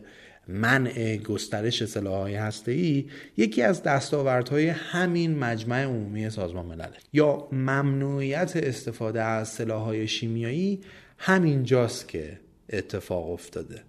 منع 0.48 1.16
گسترش 1.16 1.84
سلاحهای 1.84 2.34
هسته‌ای 2.34 3.08
یکی 3.36 3.62
از 3.62 3.82
دستاوردهای 3.82 4.68
همین 4.68 5.38
مجمع 5.38 5.84
عمومی 5.84 6.30
سازمان 6.30 6.66
ملل 6.66 6.90
یا 7.12 7.48
ممنوعیت 7.52 8.56
استفاده 8.56 9.22
از 9.22 9.48
سلاحهای 9.48 10.08
شیمیایی 10.08 10.80
همین 11.18 11.62
جاست 11.62 12.08
که 12.08 12.40
اتفاق 12.70 13.30
افتاده. 13.30 13.82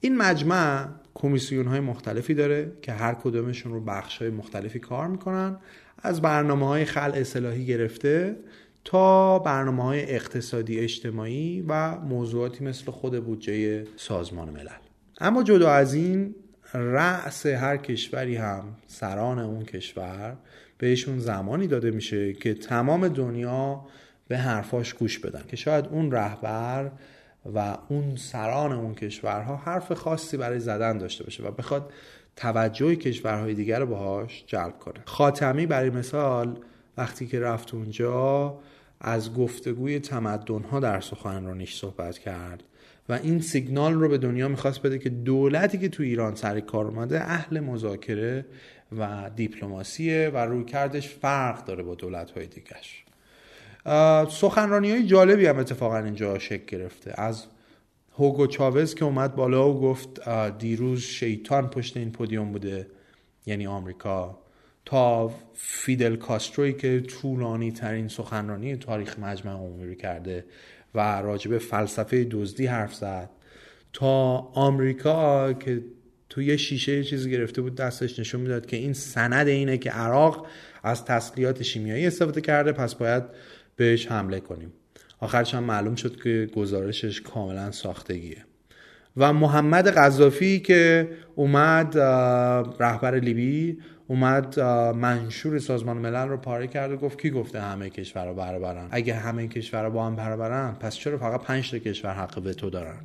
این 0.00 0.16
مجمع 0.16 0.88
کمیسیون 1.14 1.66
های 1.66 1.80
مختلفی 1.80 2.34
داره 2.34 2.72
که 2.82 2.92
هر 2.92 3.14
کدومشون 3.14 3.72
رو 3.72 3.80
بخش 3.80 4.18
های 4.18 4.30
مختلفی 4.30 4.78
کار 4.78 5.08
می‌کنن. 5.08 5.56
از 5.98 6.22
برنامه 6.22 6.66
های 6.66 6.84
خلع 6.84 7.22
سلاحی 7.22 7.66
گرفته 7.66 8.36
تا 8.84 9.38
برنامه 9.38 9.82
های 9.82 10.14
اقتصادی 10.14 10.78
اجتماعی 10.78 11.64
و 11.68 11.96
موضوعاتی 11.96 12.64
مثل 12.64 12.90
خود 12.90 13.24
بودجه 13.24 13.84
سازمان 13.96 14.50
ملل. 14.50 14.83
اما 15.20 15.42
جدا 15.42 15.70
از 15.70 15.94
این 15.94 16.34
رأس 16.74 17.46
هر 17.46 17.76
کشوری 17.76 18.36
هم 18.36 18.76
سران 18.86 19.38
اون 19.38 19.64
کشور 19.64 20.36
بهشون 20.78 21.18
زمانی 21.18 21.66
داده 21.66 21.90
میشه 21.90 22.32
که 22.32 22.54
تمام 22.54 23.08
دنیا 23.08 23.84
به 24.28 24.38
حرفاش 24.38 24.94
گوش 24.94 25.18
بدن 25.18 25.42
که 25.48 25.56
شاید 25.56 25.86
اون 25.86 26.12
رهبر 26.12 26.90
و 27.54 27.78
اون 27.88 28.16
سران 28.16 28.72
اون 28.72 28.94
کشورها 28.94 29.56
حرف 29.56 29.92
خاصی 29.92 30.36
برای 30.36 30.60
زدن 30.60 30.98
داشته 30.98 31.24
باشه 31.24 31.42
و 31.42 31.50
بخواد 31.50 31.92
توجه 32.36 32.96
کشورهای 32.96 33.54
دیگر 33.54 33.78
رو 33.80 33.86
باهاش 33.86 34.44
جلب 34.46 34.78
کنه. 34.78 35.00
خاتمی 35.04 35.66
برای 35.66 35.90
مثال 35.90 36.58
وقتی 36.96 37.26
که 37.26 37.40
رفت 37.40 37.74
اونجا 37.74 38.58
از 39.00 39.34
گفتگوی 39.34 40.00
تمدنها 40.00 40.80
در 40.80 41.00
سخنرانیش 41.00 41.76
صحبت 41.76 42.18
کرد. 42.18 42.62
و 43.08 43.12
این 43.12 43.40
سیگنال 43.40 43.94
رو 43.94 44.08
به 44.08 44.18
دنیا 44.18 44.48
می‌خواست 44.48 44.82
بده 44.82 44.98
که 44.98 45.08
دولتی 45.08 45.78
که 45.78 45.88
تو 45.88 46.02
ایران 46.02 46.34
سر 46.34 46.60
کار 46.60 46.86
اومده 46.86 47.20
اهل 47.20 47.60
مذاکره 47.60 48.46
و 48.98 49.30
دیپلماسیه 49.36 50.30
و 50.34 50.36
روی 50.36 50.64
کردش 50.64 51.08
فرق 51.08 51.64
داره 51.64 51.82
با 51.82 51.94
دولت 51.94 52.30
های 52.30 52.46
دیگش 52.46 53.04
سخنرانی 54.30 54.90
های 54.90 55.06
جالبی 55.06 55.46
هم 55.46 55.58
اتفاقا 55.58 55.98
اینجا 55.98 56.38
شکل 56.38 56.78
گرفته. 56.78 57.14
از 57.20 57.44
هوگو 58.18 58.46
چاوز 58.46 58.94
که 58.94 59.04
اومد 59.04 59.34
بالا 59.34 59.70
و 59.70 59.80
گفت 59.80 60.28
دیروز 60.58 61.00
شیطان 61.00 61.70
پشت 61.70 61.96
این 61.96 62.12
پودیوم 62.12 62.52
بوده 62.52 62.86
یعنی 63.46 63.66
آمریکا. 63.66 64.38
تا 64.84 65.30
فیدل 65.54 66.16
کاستروی 66.16 66.72
که 66.72 67.00
طولانی 67.00 67.72
ترین 67.72 68.08
سخنرانی 68.08 68.76
تاریخ 68.76 69.18
مجمع 69.18 69.52
عمومی 69.52 69.86
رو 69.86 69.94
کرده 69.94 70.44
و 70.94 71.22
راجب 71.22 71.58
فلسفه 71.58 72.24
دزدی 72.30 72.66
حرف 72.66 72.94
زد. 72.94 73.30
تا 73.92 74.36
آمریکا 74.54 75.52
که 75.52 75.82
تو 76.28 76.42
یه 76.42 76.56
شیشه 76.56 77.04
چیزی 77.04 77.30
گرفته 77.30 77.62
بود 77.62 77.74
دستش 77.74 78.18
نشون 78.18 78.40
می‌داد 78.40 78.66
که 78.66 78.76
این 78.76 78.92
سند 78.92 79.48
اینه 79.48 79.78
که 79.78 79.90
عراق 79.90 80.46
از 80.82 81.04
تسلیحات 81.04 81.62
شیمیایی 81.62 82.06
استفاده 82.06 82.40
کرده 82.40 82.72
پس 82.72 82.94
باید 82.94 83.22
بهش 83.76 84.06
حمله 84.06 84.40
کنیم. 84.40 84.72
آخرش 85.20 85.54
هم 85.54 85.64
معلوم 85.64 85.94
شد 85.94 86.22
که 86.22 86.50
گزارشش 86.56 87.20
کاملا 87.20 87.70
ساختگیه. 87.70 88.44
و 89.16 89.32
محمد 89.32 89.88
قذافی 89.88 90.60
که 90.60 91.08
اومد 91.34 91.98
رهبر 92.78 93.20
لیبی 93.20 93.78
اومد 94.08 94.60
منشور 94.96 95.58
سازمان 95.58 95.96
ملل 95.96 96.28
رو 96.28 96.36
پاره 96.36 96.66
کرد 96.66 96.92
و 96.92 96.96
گفت 96.96 97.20
کی 97.20 97.30
گفته 97.30 97.60
همه 97.60 97.90
کشورها 97.90 98.34
برابرن؟ 98.34 98.88
اگه 98.90 99.14
همه 99.14 99.48
کشورها 99.48 99.90
با 99.90 100.06
هم 100.06 100.16
برابرن 100.16 100.76
پس 100.80 100.94
چرا 100.94 101.18
فقط 101.18 101.42
پنج 101.42 101.70
تا 101.70 101.78
کشور 101.78 102.14
حق 102.14 102.52
تو 102.52 102.70
دارن؟ 102.70 103.00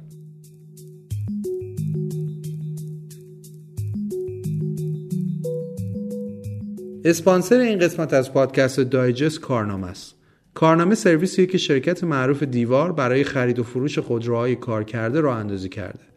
اسپانسر 7.06 7.60
این 7.60 7.80
قسمت 7.80 8.14
از 8.14 8.34
پادکست 8.34 8.80
دایجست 8.80 9.40
کارنامه 9.40 9.88
است. 9.88 10.16
کارنامه 10.54 10.96
سرویسیه 10.96 11.46
که 11.46 11.58
شرکت 11.58 12.04
معروف 12.04 12.44
دیوار 12.44 12.92
برای 12.92 13.24
خرید 13.24 13.60
و 13.60 13.64
فروش 13.64 14.00
خودروهای 14.00 14.56
کار 14.56 14.84
کرده 14.84 15.22
را 15.22 15.36
اندازی 15.36 15.70
کرده. 15.70 16.09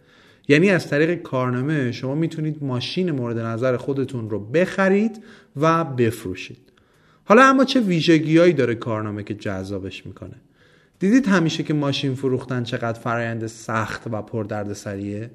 یعنی 0.49 0.70
از 0.70 0.88
طریق 0.88 1.22
کارنامه 1.22 1.92
شما 1.92 2.14
می‌تونید 2.14 2.64
ماشین 2.64 3.11
مورد 3.11 3.38
نظر 3.38 3.76
خودتون 3.76 4.30
رو 4.30 4.40
بخرید 4.40 5.22
و 5.56 5.84
بفروشید. 5.84 6.58
حالا 7.25 7.44
اما 7.44 7.64
چه 7.64 7.80
ویژگیهایی 7.80 8.52
داره 8.52 8.75
کارنامه 8.75 9.22
که 9.22 9.34
جذابش 9.34 10.06
می‌کنه؟ 10.06 10.34
دیدید 10.99 11.26
همیشه 11.26 11.62
که 11.62 11.75
ماشین 11.75 12.14
فروختن 12.14 12.62
چقدر 12.62 13.00
فرایند 13.00 13.46
سخت 13.46 14.02
و 14.12 14.22
پردردسریه؟ 14.22 15.30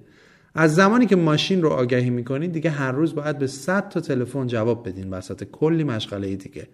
از 0.56 0.76
زمانی 0.76 1.06
که 1.06 1.16
ماشین 1.16 1.62
رو 1.62 1.70
آگهی 1.70 2.10
می‌کنید 2.10 2.52
دیگه 2.52 2.70
هر 2.70 2.92
روز 2.92 3.16
باید 3.16 3.38
به 3.38 3.48
100 3.48 3.90
تا 3.90 4.00
تلفن 4.00 4.48
جواب 4.48 4.88
بدین 4.88 5.10
وسط 5.10 5.44
کلی 5.44 5.84
مشغله 5.84 6.36
دیگه. 6.36 6.68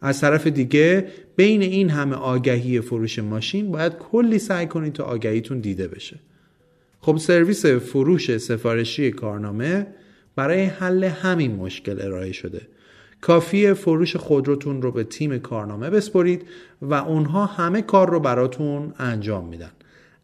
از 0.00 0.20
طرف 0.20 0.46
دیگه 0.46 1.06
بین 1.36 1.62
این 1.62 1.90
همه 1.90 2.16
آگهی 2.16 2.80
فروش 2.80 3.18
ماشین 3.18 3.70
باید 3.70 3.92
کلی 3.92 4.38
سعی 4.38 4.66
کنید 4.66 4.92
تا 4.92 5.04
آگهیتون 5.04 5.60
دیده 5.60 5.88
بشه. 5.88 6.18
خب 7.04 7.16
سرویس 7.16 7.66
فروش 7.66 8.36
سفارشی 8.36 9.10
کارنامه 9.10 9.86
برای 10.36 10.64
حل 10.64 11.04
همین 11.04 11.54
مشکل 11.56 12.02
ارائه 12.02 12.32
شده. 12.32 12.60
کافی 13.20 13.74
فروش 13.74 14.16
خودروتون 14.16 14.82
رو 14.82 14.92
به 14.92 15.04
تیم 15.04 15.38
کارنامه 15.38 15.90
بسپرید 15.90 16.42
و 16.82 16.94
اونها 16.94 17.46
همه 17.46 17.82
کار 17.82 18.10
رو 18.10 18.20
براتون 18.20 18.94
انجام 18.98 19.48
میدن. 19.48 19.70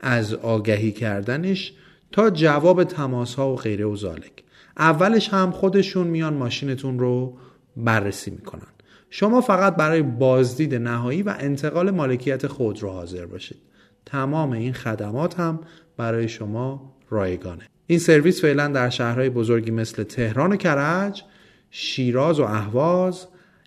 از 0.01 0.35
آگهی 0.35 0.93
کردنش 0.93 1.73
تا 2.13 2.31
جواب 2.31 2.85
تماس 2.85 3.35
ها 3.35 3.53
و 3.53 3.57
غیره 3.57 3.85
و 3.85 3.97
زالک. 3.97 4.45
اولش 4.79 5.29
هم 5.29 5.51
خودشون 5.51 6.07
میان 6.07 6.35
ماشینتون 6.35 6.99
رو 6.99 7.37
بررسی 7.77 8.31
می‌کنن. 8.31 8.73
شما 9.11 9.41
فقط 9.41 9.77
برای 9.77 10.03
بازدید 10.03 10.75
نهایی 10.75 11.23
و 11.23 11.35
انتقال 11.39 11.91
مالکیت 11.91 12.47
خودرو 12.47 12.91
حاضر 12.91 13.27
باشید. 13.27 13.59
تمام 14.07 14.53
این 14.53 14.73
خدمات 14.73 15.41
هم 15.41 15.61
برای 16.00 16.28
شما 16.28 16.97
رایگانه. 17.11 17.62
این 17.87 17.99
سرویس 17.99 18.42
فعلا 18.42 18.69
در 18.69 18.90
شهرهای 18.90 19.30
بزرگی 19.30 19.71
مثل 19.71 20.02
تهران 20.02 20.52
و 20.52 20.57
کرج 20.57 21.23
شیراز 21.71 22.40
و 22.40 22.42
اهواز 22.42 23.26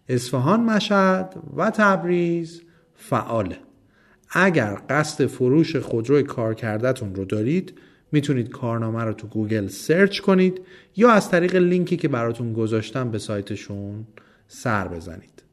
اصفهان 0.09 0.63
مشهد 0.63 1.35
و 1.57 1.69
تبریز 1.69 2.61
فعاله. 2.95 3.57
اگر 4.29 4.77
قصد 4.89 5.25
فروش 5.25 5.75
خودروی 5.75 6.23
کارکردتون 6.23 7.15
رو 7.15 7.25
دارید 7.25 7.73
می‌تونید 8.11 8.49
کارنامه 8.49 9.03
رو 9.03 9.13
تو 9.13 9.27
گوگل 9.27 9.67
سرچ 9.67 10.19
کنید 10.19 10.61
یا 10.95 11.11
از 11.11 11.29
طریق 11.29 11.55
لینکی 11.55 11.97
که 11.97 12.07
براتون 12.07 12.53
گذاشتم 12.53 13.11
به 13.11 13.17
سایتشون 13.17 14.07
سر 14.47 14.87
بزنید. 14.87 15.43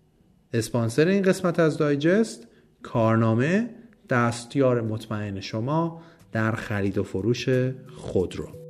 اسپانسر 0.53 1.09
این 1.09 1.23
قسمت 1.23 1.59
از 1.59 1.79
دایجست 1.79 2.47
کارنامه 2.83 3.71
دستیار 4.11 4.81
مطمئن 4.81 5.41
شما 5.41 6.03
در 6.33 6.53
خرید 6.53 6.99
و 6.99 7.03
فروش 7.03 7.49
خودرو 7.97 8.61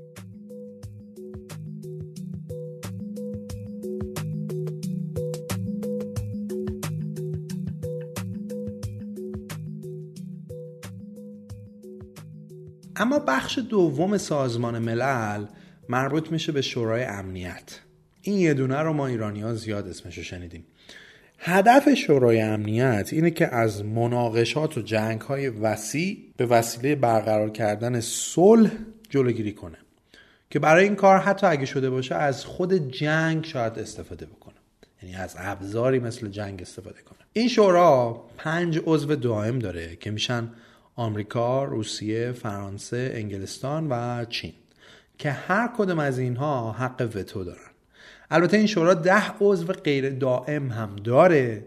اما 12.97 13.19
بخش 13.19 13.59
دوم 13.59 14.19
سازمان 14.19 14.79
ملل 14.79 15.47
مربوط 15.89 16.33
میشه 16.33 16.53
به 16.53 16.63
شورای 16.63 17.05
امنیت. 17.05 17.81
این 18.23 18.39
یه 18.39 18.55
دونه 18.55 18.79
رو 18.79 18.93
ما 18.93 19.07
ایرانی 19.07 19.41
ها 19.41 19.55
زیاد 19.55 19.89
اسمشو 19.89 20.23
شنیدیم. 20.23 20.65
هدف 21.43 21.95
شورای 21.95 22.41
امنیت 22.41 23.09
اینه 23.13 23.31
که 23.31 23.55
از 23.55 23.85
مناقشات 23.85 24.79
و 24.79 24.81
جنگ 24.81 25.21
های 25.21 25.49
وسیع 25.49 26.19
به 26.37 26.47
وسیله 26.47 26.95
برقرار 26.95 27.51
کردن 27.51 28.01
صلح 28.01 28.71
جلوگیری 29.11 29.53
کنه. 29.53 29.79
که 30.51 30.59
برای 30.59 30.85
این 30.85 30.95
کار 30.95 31.19
حتی 31.19 31.47
اگه 31.47 31.67
شده 31.67 31.91
باشه 31.91 32.15
از 32.15 32.45
خود 32.45 32.93
جنگ 32.93 33.45
شاید 33.45 33.79
استفاده 33.79 34.27
بکنه. 34.27 34.55
یعنی 35.03 35.17
از 35.17 35.35
ابزاری 35.39 35.99
مثل 35.99 36.29
جنگ 36.29 36.63
استفاده 36.63 37.03
کنه. 37.03 37.19
این 37.33 37.49
شورا 37.49 38.25
پنج 38.37 38.81
عضو 38.87 39.17
دائم 39.17 39.59
داره 39.59 39.97
که 39.97 40.11
میشن 40.11 40.49
آمریکا، 40.97 41.65
روسیه، 41.65 42.33
فرانسه، 42.33 43.13
انگلستان 43.15 43.87
و 43.91 44.25
چین. 44.25 44.53
که 45.19 45.31
هر 45.31 45.71
کدوم 45.79 45.99
از 45.99 46.19
اینها 46.19 46.73
حق 46.73 47.11
وتو 47.15 47.45
دارن. 47.45 47.70
البته 48.31 48.57
این 48.57 48.67
شورا 48.67 48.95
ده 48.95 49.33
عضو 49.41 49.73
غیر 49.73 50.11
دائم 50.11 50.71
هم 50.71 50.97
داره 50.97 51.65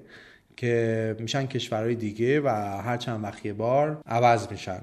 که 0.58 1.16
میشن 1.20 1.46
کشورهای 1.46 1.96
دیگه 1.96 2.42
و 2.42 2.48
هر 2.82 2.98
چند 2.98 3.24
وقت 3.24 3.48
بار 3.48 4.02
عوض 4.06 4.52
میشن. 4.52 4.82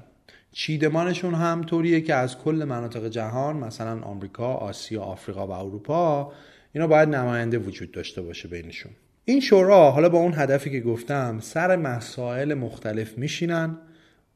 چیدمانشون 0.51 1.33
هم 1.33 1.63
طوریه 1.63 2.01
که 2.01 2.15
از 2.15 2.37
کل 2.37 2.65
مناطق 2.67 3.07
جهان 3.07 3.55
مثلا 3.55 4.01
آمریکا، 4.01 4.53
آسیا، 4.53 5.01
آفریقا 5.01 5.47
و 5.47 5.51
اروپا 5.51 6.33
اینا 6.73 6.87
باید 6.87 7.09
نماینده 7.09 7.57
وجود 7.57 7.91
داشته 7.91 8.21
باشه 8.21 8.47
بینشون. 8.47 8.91
این 9.25 9.39
شورا 9.39 9.91
حالا 9.91 10.09
با 10.09 10.19
اون 10.19 10.33
هدفی 10.35 10.71
که 10.71 10.79
گفتم 10.79 11.39
سر 11.39 11.75
مسائل 11.75 12.53
مختلف 12.53 13.17
میشینن 13.17 13.77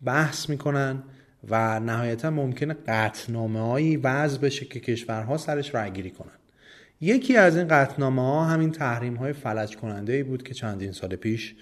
بحث 0.03 0.49
می‌کنن 0.49 1.03
و 1.49 1.79
نهایتا 1.79 2.29
ممکنه 2.29 2.75
قطنامه 2.87 3.59
هایی 3.59 3.97
وضع 3.97 4.41
بشه 4.41 4.65
که 4.65 4.79
کشورها 4.79 5.37
سرش 5.37 5.75
رأیگیری 5.75 6.11
کنن. 6.11 6.31
یکی 7.05 7.37
از 7.37 7.57
این 7.57 7.67
قطنامه 7.67 8.21
ها 8.21 8.45
همین 8.45 8.71
تحریم 8.71 9.15
های 9.15 9.33
فلج 9.33 9.77
کننده 9.77 10.13
ای 10.13 10.23
بود 10.23 10.43
که 10.43 10.53
چندین 10.53 10.91
سال 10.91 11.15
پیش 11.15 11.55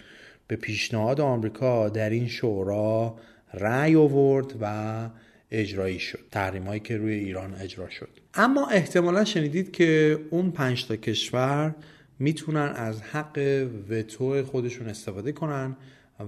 به 0.48 0.56
پیشنهاد 0.56 1.22
آمریکا 1.22 1.90
در 1.90 2.10
این 2.10 2.28
شورا 2.28 3.16
رأی 3.54 3.96
آورد 3.96 4.54
و 4.62 5.10
اجرایی 5.52 6.00
شد. 6.00 6.20
تحریم 6.32 6.64
هایی 6.64 6.80
که 6.80 6.98
روی 6.98 7.14
ایران 7.14 7.56
اجرا 7.56 7.90
شد. 7.90 8.10
اما 8.34 8.68
احتمالا 8.68 9.26
شنیدید 9.26 9.72
که 9.72 10.20
اون 10.30 10.52
پنج 10.52 10.88
تا 10.88 10.96
کشور 10.96 11.76
می‌تونن 12.20 12.74
از 12.76 13.02
حق 13.02 13.68
وتو 13.90 14.44
خودشون 14.44 14.88
استفاده 14.88 15.32
کنن 15.32 15.76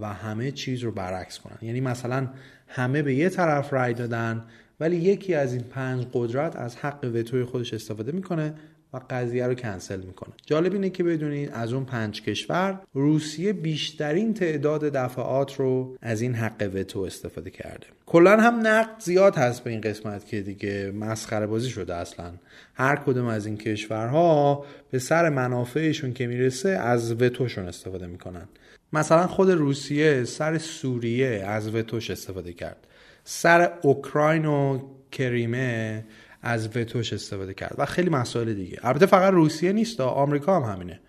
و 0.01 0.13
همه 0.13 0.51
چیز 0.51 0.83
رو 0.83 0.91
برعکس 0.91 1.39
کنن. 1.39 1.57
یعنی 1.61 1.81
مثلا 1.81 2.29
همه 2.67 3.01
به 3.01 3.15
یه 3.15 3.29
طرف 3.29 3.73
رأی 3.73 3.93
دادن 3.93 4.43
ولی 4.79 4.95
یکی 4.95 5.33
از 5.33 5.53
این 5.53 5.63
پنج 5.63 6.07
قدرت 6.13 6.55
از 6.55 6.75
حق 6.75 7.11
وتوی 7.13 7.43
خودش 7.43 7.73
استفاده 7.73 8.11
می‌کنه 8.11 8.53
قضیه 8.99 9.47
رو 9.47 9.53
کنسل 9.53 10.01
می‌کنه. 10.01 10.33
جالب 10.45 10.73
اینه 10.73 10.89
که 10.89 11.03
بدونید 11.03 11.49
از 11.53 11.73
اون 11.73 11.85
پنج 11.85 12.21
کشور 12.21 12.79
روسیه 12.93 13.53
بیشترین 13.53 14.33
تعداد 14.33 14.81
دفعات 14.83 15.55
رو 15.55 15.97
از 16.01 16.21
این 16.21 16.35
حق 16.35 16.71
وتو 16.73 16.99
استفاده 16.99 17.49
کرده. 17.49 17.87
کلا 18.05 18.37
هم 18.37 18.67
نقد 18.67 18.99
زیاد 18.99 19.35
هست 19.35 19.63
به 19.63 19.69
این 19.69 19.81
قسمت 19.81 20.25
که 20.25 20.41
دیگه 20.41 20.91
مسخره 20.91 21.47
بازی 21.47 21.69
شده 21.69 21.95
اصلا. 21.95 22.31
هر 22.73 22.95
کدوم 22.95 23.25
از 23.25 23.45
این 23.45 23.57
کشورها 23.57 24.65
به 24.91 24.99
سر 24.99 25.29
منافعشون 25.29 26.13
که 26.13 26.27
می‌رسه 26.27 26.69
از 26.69 27.21
وتوشون 27.21 27.67
استفاده 27.67 28.07
می‌کنن. 28.07 28.47
مثلا 28.93 29.27
خود 29.27 29.51
روسیه 29.51 30.23
سر 30.23 30.57
سوریه 30.57 31.43
از 31.47 31.75
وتوش 31.75 32.11
استفاده 32.11 32.53
کرد. 32.53 32.77
سر 33.23 33.71
اوکراین 33.81 34.45
و 34.45 34.79
کریمه 35.11 36.05
از 36.45 36.77
وتوش 36.77 37.13
استفاده 37.13 37.53
کرد. 37.53 37.75
و 37.77 37.85
خیلی 37.85 38.09
مسائل 38.09 38.53
دیگه. 38.53 38.79
البته 38.83 39.05
فقط 39.05 39.33
روسیه 39.33 39.73
نیست 39.73 40.01
آمریکا 40.01 40.59
هم 40.59 40.73
همینه. 40.73 40.99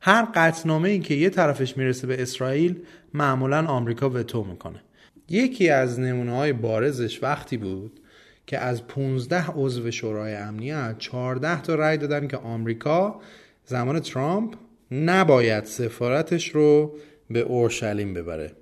هر 0.00 0.28
قطنامه 0.34 0.88
ای 0.88 0.98
که 0.98 1.14
یه 1.14 1.30
طرفش 1.30 1.76
می‌رسه 1.76 2.06
به 2.06 2.22
اسرائیل 2.22 2.78
معمولا 3.14 3.66
آمریکا 3.66 4.10
وتو 4.10 4.44
می‌کنه. 4.44 4.82
یکی 5.28 5.68
از 5.68 6.00
نمونه 6.00 6.32
های 6.32 6.52
بارزش 6.52 7.22
وقتی 7.22 7.56
بود 7.56 8.00
که 8.46 8.58
از 8.58 8.86
15 8.86 9.44
عضو 9.56 9.90
شورای 9.90 10.34
امنیت 10.34 10.94
14 10.98 11.62
تا 11.62 11.74
رأی 11.74 11.96
دادن 11.96 12.28
که 12.28 12.36
آمریکا 12.36 13.20
زمان 13.64 14.00
ترامپ 14.00 14.54
نباید 14.90 15.64
سفارتش 15.64 16.48
رو 16.48 16.96
به 17.30 17.40
اورشلیم 17.40 18.14
ببره. 18.14 18.52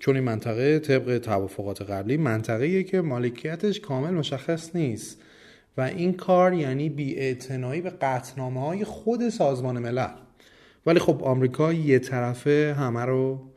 چون 0.00 0.14
این 0.14 0.24
منطقه 0.24 0.78
طبق 0.78 1.18
توافقات 1.18 1.82
قبلی 1.82 2.16
منطقه‌ایه 2.16 2.82
که 2.82 3.00
مالکیتش 3.00 3.80
کامل 3.80 4.10
مشخص 4.10 4.76
نیست. 4.76 5.22
و 5.76 5.80
این 5.80 6.12
کار 6.12 6.54
یعنی 6.54 6.88
بیاعتنایی 6.88 7.80
به 7.80 7.90
قطنامه 7.90 8.60
های 8.60 8.84
خود 8.84 9.28
سازمان 9.28 9.78
ملل. 9.78 10.14
ولی 10.86 10.98
خب 10.98 11.24
آمریکا 11.24 11.72
یه 11.72 11.98
طرفه 11.98 12.76
همه 12.78 13.04
رو 13.04 13.50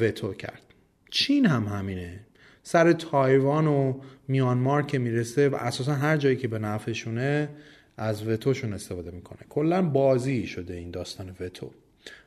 وتو 0.00 0.32
کرد. 0.32 0.62
چین 1.10 1.46
هم 1.46 1.64
همینه. 1.64 2.20
سر 2.62 2.92
تایوان 2.92 3.66
و 3.66 4.00
میانمار 4.28 4.82
که 4.82 4.98
می‌رسه 4.98 5.48
و 5.48 5.54
اساسا 5.54 5.94
هر 5.94 6.16
جایی 6.16 6.36
که 6.36 6.48
به 6.48 6.58
نفعشونه 6.58 7.48
از 7.96 8.28
وتوشون 8.28 8.72
استفاده 8.72 9.10
می‌کنه. 9.10 9.38
کلا 9.48 9.82
بازی 9.82 10.46
شده 10.46 10.74
این 10.74 10.90
داستان 10.90 11.36
وتو. 11.40 11.70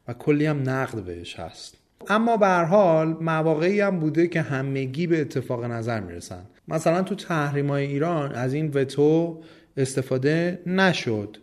و 0.07 0.13
کلی 0.13 0.45
هم 0.45 0.69
نقد 0.69 1.03
بهش 1.03 1.39
هست. 1.39 1.77
اما 2.09 2.37
به 2.37 2.47
حال 2.47 3.07
مواقعی 3.07 3.81
هم 3.81 3.99
بوده 3.99 4.27
که 4.27 4.41
همگی 4.41 5.07
به 5.07 5.21
اتفاق 5.21 5.65
نظر 5.65 5.99
می‌رسن. 5.99 6.43
مثلا 6.67 7.01
تو 7.01 7.15
تحریم 7.15 7.67
های 7.69 7.85
ایران 7.85 8.31
از 8.31 8.53
این 8.53 8.71
وتو 8.73 9.41
استفاده 9.77 10.59
نشد. 10.65 11.37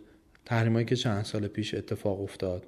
تحریمایی 0.45 0.85
که 0.85 0.95
چند 0.95 1.23
سال 1.23 1.47
پیش 1.47 1.73
اتفاق 1.73 2.21
افتاد. 2.21 2.65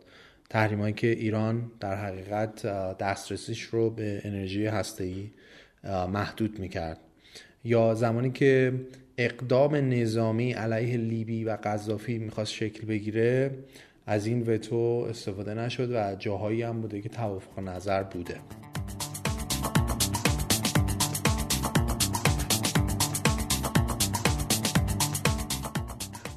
تحریمایی 0.49 0.93
که 0.93 1.07
ایران 1.07 1.71
در 1.79 1.95
حقیقت 1.95 2.65
دسترسیش 2.97 3.61
رو 3.61 3.89
به 3.89 4.21
انرژی 4.23 4.65
هسته‌ای 4.65 5.29
محدود 6.13 6.59
می‌کرد. 6.59 6.99
یا 7.63 7.93
زمانی 7.93 8.31
که 8.31 8.73
اقدام 9.17 9.75
نظامی 9.75 10.51
علیه 10.51 10.97
لیبی 10.97 11.43
و 11.43 11.57
قذافی 11.63 12.17
می‌خواست 12.17 12.51
شکل 12.51 12.87
بگیره 12.87 13.51
از 14.07 14.25
این 14.25 14.43
وتو 14.47 15.05
استفاده 15.09 15.53
نشد 15.53 15.91
و 15.91 16.15
جاهایی 16.15 16.61
هم 16.61 16.81
بوده 16.81 17.01
که 17.01 17.09
توافق 17.09 17.59
نظر 17.59 18.03
بوده. 18.03 18.35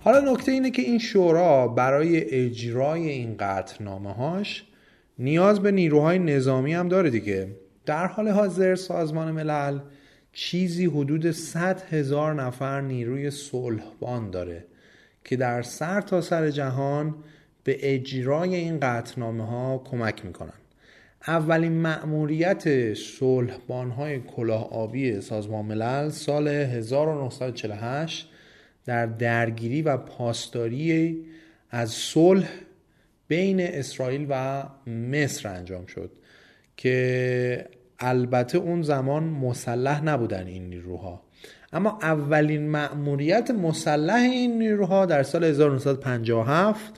حالا 0.01 0.33
نکته 0.33 0.53
اینه 0.53 0.71
که 0.71 0.83
این 0.83 0.99
شورا 0.99 1.69
برای 1.69 2.31
اجرای 2.31 3.09
این 3.09 3.37
قطعنامه 3.37 4.13
هاش 4.13 4.65
نیاز 5.19 5.61
به 5.61 5.71
نیروهای 5.71 6.19
نظامی 6.19 6.75
هم 6.75 6.89
داره 6.89 7.11
دیگه. 7.11 7.49
در 7.87 8.07
حال 8.07 8.29
حاضر 8.29 8.75
سازمان 8.75 9.31
ملل 9.31 9.79
چیزی 10.33 10.87
حدود 10.87 11.31
100 11.31 11.83
هزار 11.83 12.35
نفر 12.35 12.81
نیروی 12.81 13.31
صلحبان 13.31 14.31
داره 14.31 14.65
که 15.25 15.37
در 15.37 15.63
سر 15.63 16.01
تا 16.01 16.21
سر 16.21 16.51
جهان 16.51 17.15
به 17.65 17.95
اجرای 17.95 18.55
این 18.55 18.81
قطعنامه 18.81 19.47
ها 19.47 19.83
کمک 19.91 20.25
می‌کنن. 20.25 20.53
اولین 21.27 21.73
مأموریت 21.73 22.95
صلحبان 22.95 23.91
های 23.91 24.21
کلاه 24.21 24.73
آبی 24.73 25.21
سازمان 25.21 25.65
ملل 25.65 26.09
سال 26.09 26.49
1948 26.49 28.29
در 28.85 29.07
درگیری 29.07 29.83
و 29.83 29.97
پاسداری 29.97 31.25
از 31.71 31.91
صلح 31.91 32.49
بین 33.29 33.61
اسرائیل 33.61 34.27
و 34.29 34.65
مصر 34.91 35.49
انجام 35.49 35.87
شد 35.87 36.11
که 36.77 37.69
البته 37.99 38.59
اون 38.59 38.83
زمان 38.83 39.23
مسلح 39.25 40.05
نبودن 40.05 40.47
این 40.47 40.69
نیروها. 40.69 41.23
اما 41.73 41.99
اولین 42.03 42.69
مأموریت 42.69 43.51
مسلح 43.51 44.23
این 44.23 44.59
نیروها 44.59 45.07
در 45.07 45.23
سال 45.23 45.45
1957 45.45 46.95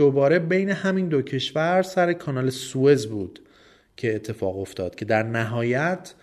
دوباره 0.00 0.38
بین 0.38 0.70
همین 0.70 1.08
دو 1.08 1.22
کشور 1.22 1.82
سر 1.82 2.12
کانال 2.12 2.50
سوئز 2.50 3.06
بود 3.06 3.40
که 3.96 4.14
اتفاق 4.14 4.58
افتاد 4.58 4.94
که 4.94 5.04
در 5.04 5.22
نهایت 5.22 6.14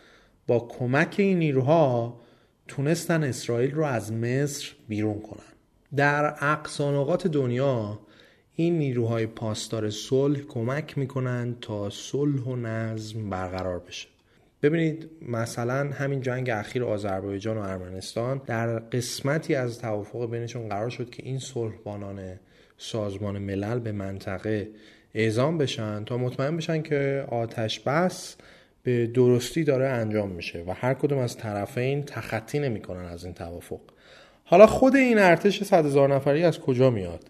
با 0.48 0.60
کمک 0.60 1.16
این 1.18 1.40
نیروها 1.40 2.20
تونستن 2.68 3.24
اسرائیل 3.24 3.72
رو 3.72 3.84
از 3.84 4.13
مصر 4.13 4.72
بیرون 4.88 5.22
کنن. 5.22 5.54
در 5.96 6.36
اقصانقات 6.40 7.28
دنیا 7.28 8.00
این 8.56 8.78
نیروهای 8.78 9.26
پاسدار 9.26 9.90
صلح 9.90 10.40
کمک 10.40 10.98
می‌کنن 10.98 11.56
تا 11.62 11.90
صلح 11.90 12.42
و 12.42 12.56
نظم 12.56 13.30
برقرار 13.30 13.80
بشه. 13.80 14.08
ببینید 14.62 15.10
مثلا 15.22 15.92
همین 15.94 16.22
جنگ 16.22 16.50
اخیر 16.50 16.84
آذربایجان 16.84 17.58
و 17.58 17.62
ارمنستان 17.62 18.42
در 18.46 18.80
قسمتی 18.80 19.56
از 19.56 19.80
توافق 19.80 20.32
بینشون 20.32 20.70
قرار 20.70 20.90
شد 20.90 21.10
که 21.10 21.24
این 21.26 21.40
صلحبانان 21.40 22.40
سازمان 22.78 23.38
ملل 23.38 23.80
به 23.80 23.92
منطقه 23.92 24.70
اعزام 25.13 25.58
بشن 25.58 26.04
تا 26.06 26.18
مطمئن 26.18 26.58
بشن 26.58 26.82
که 26.82 27.26
آتش 27.28 27.80
بس 27.80 28.36
به 28.84 29.08
درستی 29.08 29.63
داره 29.63 29.88
انجام 29.88 30.30
میشه 30.30 30.63
و 30.68 30.72
هر 30.72 30.94
کدوم 30.94 31.18
از 31.18 31.38
طرفین 31.38 32.04
تخطی 32.04 32.60
نمی‌کنن 32.60 33.06
از 33.06 33.26
این 33.26 33.34
توافق. 33.34 33.80
حالا 34.46 34.68
خود 34.68 34.96
این 34.96 35.18
ارتش 35.18 35.63
صد 35.63 35.86
هزار 35.86 36.16
نفری 36.16 36.44
از 36.44 36.60
کجا 36.60 36.90
میاد؟ 36.90 37.30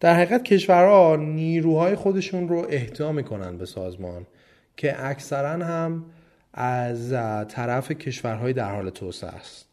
در 0.00 0.14
حقیقت 0.14 0.42
کشورها 0.42 1.16
نیروهای 1.16 1.94
خودشون 1.94 2.48
رو 2.48 2.66
اهدا 2.70 3.12
می‌کنن 3.12 3.58
به 3.58 3.66
سازمان 3.66 4.26
که 4.76 5.06
اکثرا 5.06 5.64
هم 5.64 6.04
از 6.54 7.10
طرف 7.48 7.90
کشورهای 7.90 8.52
در 8.52 8.74
حال 8.74 8.90
توسعه 8.90 9.30
است. 9.30 9.68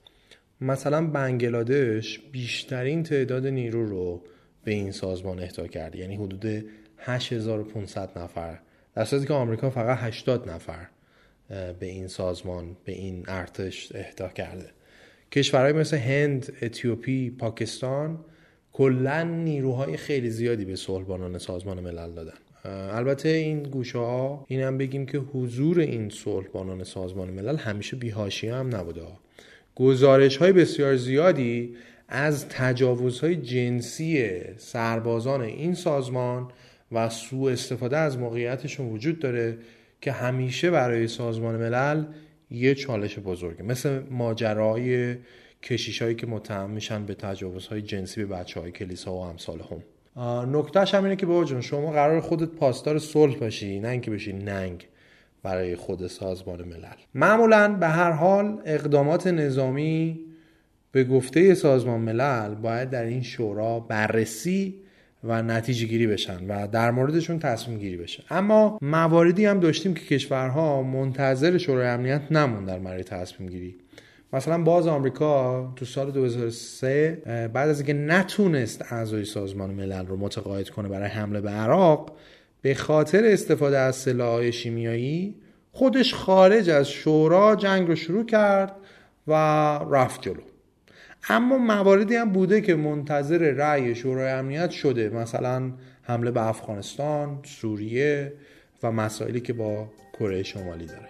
مثلا 0.62 1.08
بنگلادش 1.08 2.20
بیشترین 2.20 3.04
تعداد 3.04 3.48
نیرو 3.48 3.86
رو 3.86 4.22
به 4.64 4.72
این 4.72 4.92
سازمان 4.92 5.40
اهدا 5.40 5.68
کرده 5.68 6.00
یعنی 6.00 6.16
حدود 6.16 6.66
8500 6.98 8.20
نفر. 8.20 8.60
در 8.96 9.06
صورتی 9.06 9.26
که 9.26 9.34
آمریکا 9.34 9.70
فقط 9.70 9.98
80 9.98 10.50
نفر 10.50 10.88
به 11.50 11.86
این 11.86 12.08
سازمان 12.08 12.78
به 12.86 12.92
این 12.92 13.24
ارتش 13.28 13.92
اهدا 13.96 14.28
کرده. 14.28 14.70
کشورهای 15.32 15.74
مثل 15.74 15.98
هند، 15.98 16.54
اتیوپی، 16.62 17.30
پاکستان 17.30 18.20
کلا 18.74 19.24
نیروهای 19.24 19.98
خیلی 19.98 20.30
زیادی 20.30 20.66
به 20.66 20.76
صلحبانان 20.76 21.38
سازمان 21.38 21.80
ملل 21.80 22.12
دادن. 22.12 22.34
البته 22.66 23.30
این 23.30 23.64
گوشه 23.64 23.98
ها 23.98 24.46
این 24.48 24.62
هم 24.62 24.78
بگیم 24.78 25.06
که 25.06 25.18
حضور 25.18 25.80
این 25.80 26.10
صلحبانان 26.10 26.84
سازمان 26.84 27.30
ملل 27.30 27.58
همیشه 27.58 27.98
بیهاشی 27.98 28.48
هم 28.48 28.76
نبوده 28.76 29.02
گزارش 29.76 30.38
های 30.38 30.52
بسیار 30.52 30.96
زیادی 30.96 31.76
از 32.16 32.48
تجاوزهای 32.50 33.36
جنسی 33.36 34.42
سربازان 34.58 35.42
این 35.42 35.74
سازمان 35.74 36.48
و 36.92 37.10
سوء 37.10 37.52
استفاده 37.52 37.98
از 37.98 38.18
موقعیتشون 38.18 38.90
وجود 38.90 39.20
داره 39.20 39.58
که 40.02 40.12
همیشه 40.12 40.72
برای 40.72 41.08
سازمان 41.08 41.56
ملل 41.56 42.06
یه 42.52 42.76
چالش 42.76 43.20
بزرگه. 43.20 43.64
مثل 43.64 44.02
ماجرای 44.12 45.16
کشیش 45.64 46.02
هایی 46.02 46.16
که 46.16 46.28
متهم 46.28 46.70
میشن 46.70 47.06
به 47.06 47.14
تجاوزهای 47.14 47.82
جنسی 47.82 48.26
به 48.26 48.36
بچه 48.36 48.60
های 48.60 48.72
کلیسا 48.72 49.14
و 49.14 49.20
امثال 49.20 49.60
هم. 49.60 49.84
نکتهش 50.56 50.94
هم 50.96 51.04
اینه 51.04 51.16
که 51.16 51.26
بابا 51.26 51.44
جون 51.44 51.62
شما 51.62 51.92
قرار 51.92 52.20
خودت 52.20 52.50
پاسدار 52.50 53.00
صلح 53.00 53.36
باشی 53.36 53.80
نه 53.80 53.88
اینکه 53.88 54.12
بشی 54.12 54.34
ننگ 54.34 54.88
برای 55.44 55.76
خود 55.76 56.08
سازمان 56.08 56.64
ملل. 56.64 56.96
معمولا 57.14 57.74
به 57.74 57.88
هر 57.88 58.12
حال 58.12 58.62
اقدامات 58.66 59.28
نظامی 59.28 60.33
به 60.94 61.04
گفته 61.04 61.54
سازمان 61.54 62.00
ملل 62.00 62.56
باید 62.56 62.90
در 62.90 63.04
این 63.04 63.22
شورا 63.22 63.80
بررسی 63.80 64.76
و 65.24 65.42
نتیجه 65.42 65.86
گیری 65.86 66.08
بشن 66.08 66.48
و 66.48 66.68
در 66.68 66.92
موردشون 66.92 67.40
تصمیم 67.40 67.80
گیری 67.80 67.98
بشه. 67.98 68.24
اما 68.30 68.78
مواردی 68.82 69.46
هم 69.46 69.60
داشتیم 69.60 69.94
که 69.94 70.06
کشورها 70.06 70.84
منتظر 70.84 71.58
شورای 71.58 71.88
امنیت 71.88 72.22
نموندن 72.32 72.84
برای 72.84 73.04
تصمیم 73.04 73.50
گیری 73.50 73.76
مثلا 74.34 74.64
باز 74.64 74.88
آمریکا 74.88 75.74
تو 75.76 75.86
سال 75.86 76.12
2003 76.12 77.50
بعد 77.54 77.70
از 77.70 77.80
اینکه 77.80 77.94
نتونست 77.94 78.94
اعضای 78.94 79.26
سازمان 79.26 79.70
ملل 79.70 80.06
رو 80.06 80.18
متقاعد 80.18 80.70
کنه 80.70 80.90
برای 80.90 81.10
حمله 81.10 81.42
به 81.42 81.50
عراق 81.50 82.18
به 82.62 82.74
خاطر 82.74 83.24
استفاده 83.26 83.78
از 83.78 83.96
سلاحهای 83.96 84.52
شیمیایی 84.52 85.36
خودش 85.72 86.14
خارج 86.14 86.70
از 86.70 86.90
شورا 86.90 87.56
جنگ 87.56 87.88
رو 87.88 87.96
شروع 87.96 88.26
کرد 88.26 88.76
و 89.28 89.34
رفت 89.92 90.22
جلو. 90.22 90.53
اما 91.30 91.58
مواردی 91.58 92.16
هم 92.16 92.32
بوده 92.32 92.62
که 92.62 92.76
منتظر 92.76 93.38
رأی 93.38 93.96
شورای 93.96 94.32
امنیت 94.32 94.70
شده. 94.70 95.10
مثلا 95.10 95.72
حمله 96.02 96.32
به 96.32 96.48
افغانستان، 96.48 97.40
سوریه 97.44 98.34
و 98.84 98.92
مسائلی 98.92 99.40
که 99.40 99.54
با 99.54 99.88
کره 100.20 100.44
شمالی 100.44 100.86
داره. 100.86 101.10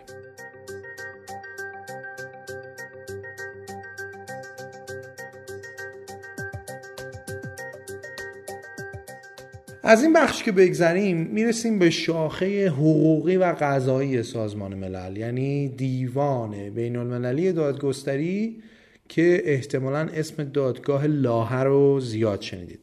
از 9.83 10.03
این 10.03 10.13
بخش 10.13 10.43
که 10.43 10.51
بگذریم 10.51 11.17
می‌رسیم 11.17 11.79
به 11.79 11.89
شاخه 11.89 12.69
حقوقی 12.69 13.37
و 13.37 13.55
قضایی 13.59 14.23
سازمان 14.23 14.73
ملل 14.73 15.17
یعنی 15.17 15.69
دیوان 15.69 16.69
بین 16.69 16.95
المللی 16.95 17.51
دادگستری 17.51 18.63
که 19.09 19.41
احتمالا 19.45 19.99
اسم 19.99 20.43
دادگاه 20.43 21.07
لاهه 21.07 21.59
رو 21.59 21.99
زیاد 21.99 22.41
شنیدید. 22.41 22.79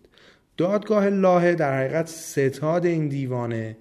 دادگاه 0.57 1.09
لاهه 1.09 1.55
در 1.55 1.79
حقیقت 1.79 2.07
ستاد 2.07 2.87
این 2.87 3.09
دیوانه 3.09 3.77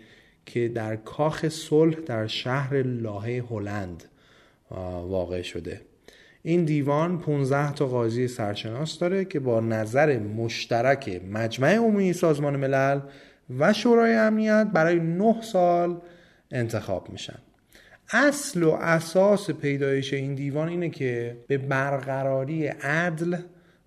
که 0.45 0.67
در 0.67 0.95
کاخ 0.95 1.47
صلح 1.47 1.95
در 1.95 2.27
شهر 2.27 2.83
لاهه 2.83 3.43
هلند 3.49 4.03
واقع 5.07 5.41
شده. 5.41 5.81
این 6.43 6.65
دیوان 6.65 7.19
15 7.19 7.73
تا 7.73 7.87
قاضی 7.87 8.27
سرشناس 8.27 8.99
داره 8.99 9.25
که 9.25 9.39
با 9.39 9.59
نظر 9.59 10.19
مشترک 10.19 11.21
مجمع 11.31 11.75
عمومی 11.75 12.13
سازمان 12.13 12.55
ملل 12.55 12.99
و 13.59 13.73
شورای 13.73 14.13
امنیت 14.13 14.67
برای 14.73 14.99
9 14.99 15.41
سال 15.41 16.01
انتخاب 16.51 17.09
میشن. 17.09 17.39
اصل 18.13 18.63
و 18.63 18.71
اساس 18.71 19.51
پیدایش 19.51 20.13
این 20.13 20.35
دیوان 20.35 20.69
اینه 20.69 20.89
که 20.89 21.37
به 21.47 21.57
برقراری 21.57 22.67
عدل 22.67 23.37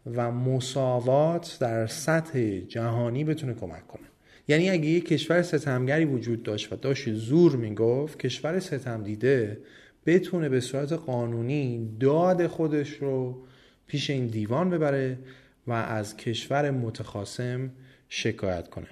و 0.07 0.31
مساوات 0.31 1.57
در 1.61 1.87
سطح 1.87 2.59
جهانی 2.59 3.25
بتونه 3.25 3.55
کمک 3.55 3.87
کنه. 3.87 4.03
یعنی 4.49 4.71
اگه 4.71 4.87
یک 4.87 5.09
کشور 5.09 5.43
ستمگری 5.43 6.05
وجود 6.05 6.43
داشت 6.43 6.73
و 6.73 6.77
داشت 6.77 7.13
زور 7.13 7.57
می‌گفت 7.57 8.19
کشور 8.19 8.59
ستم 8.59 9.03
دیده 9.03 9.59
بتونه 10.07 10.49
به 10.49 10.61
صورت 10.61 10.93
قانونی 10.93 11.97
داد 12.01 12.47
خودش 12.47 12.91
رو 12.91 13.43
پیش 13.87 14.11
این 14.11 14.27
دیوان 14.27 14.71
ببره 14.71 15.19
و 15.67 15.73
از 15.73 16.17
کشور 16.17 16.71
متخاصم 16.71 17.71
شکایت 18.09 18.69
کنه. 18.69 18.87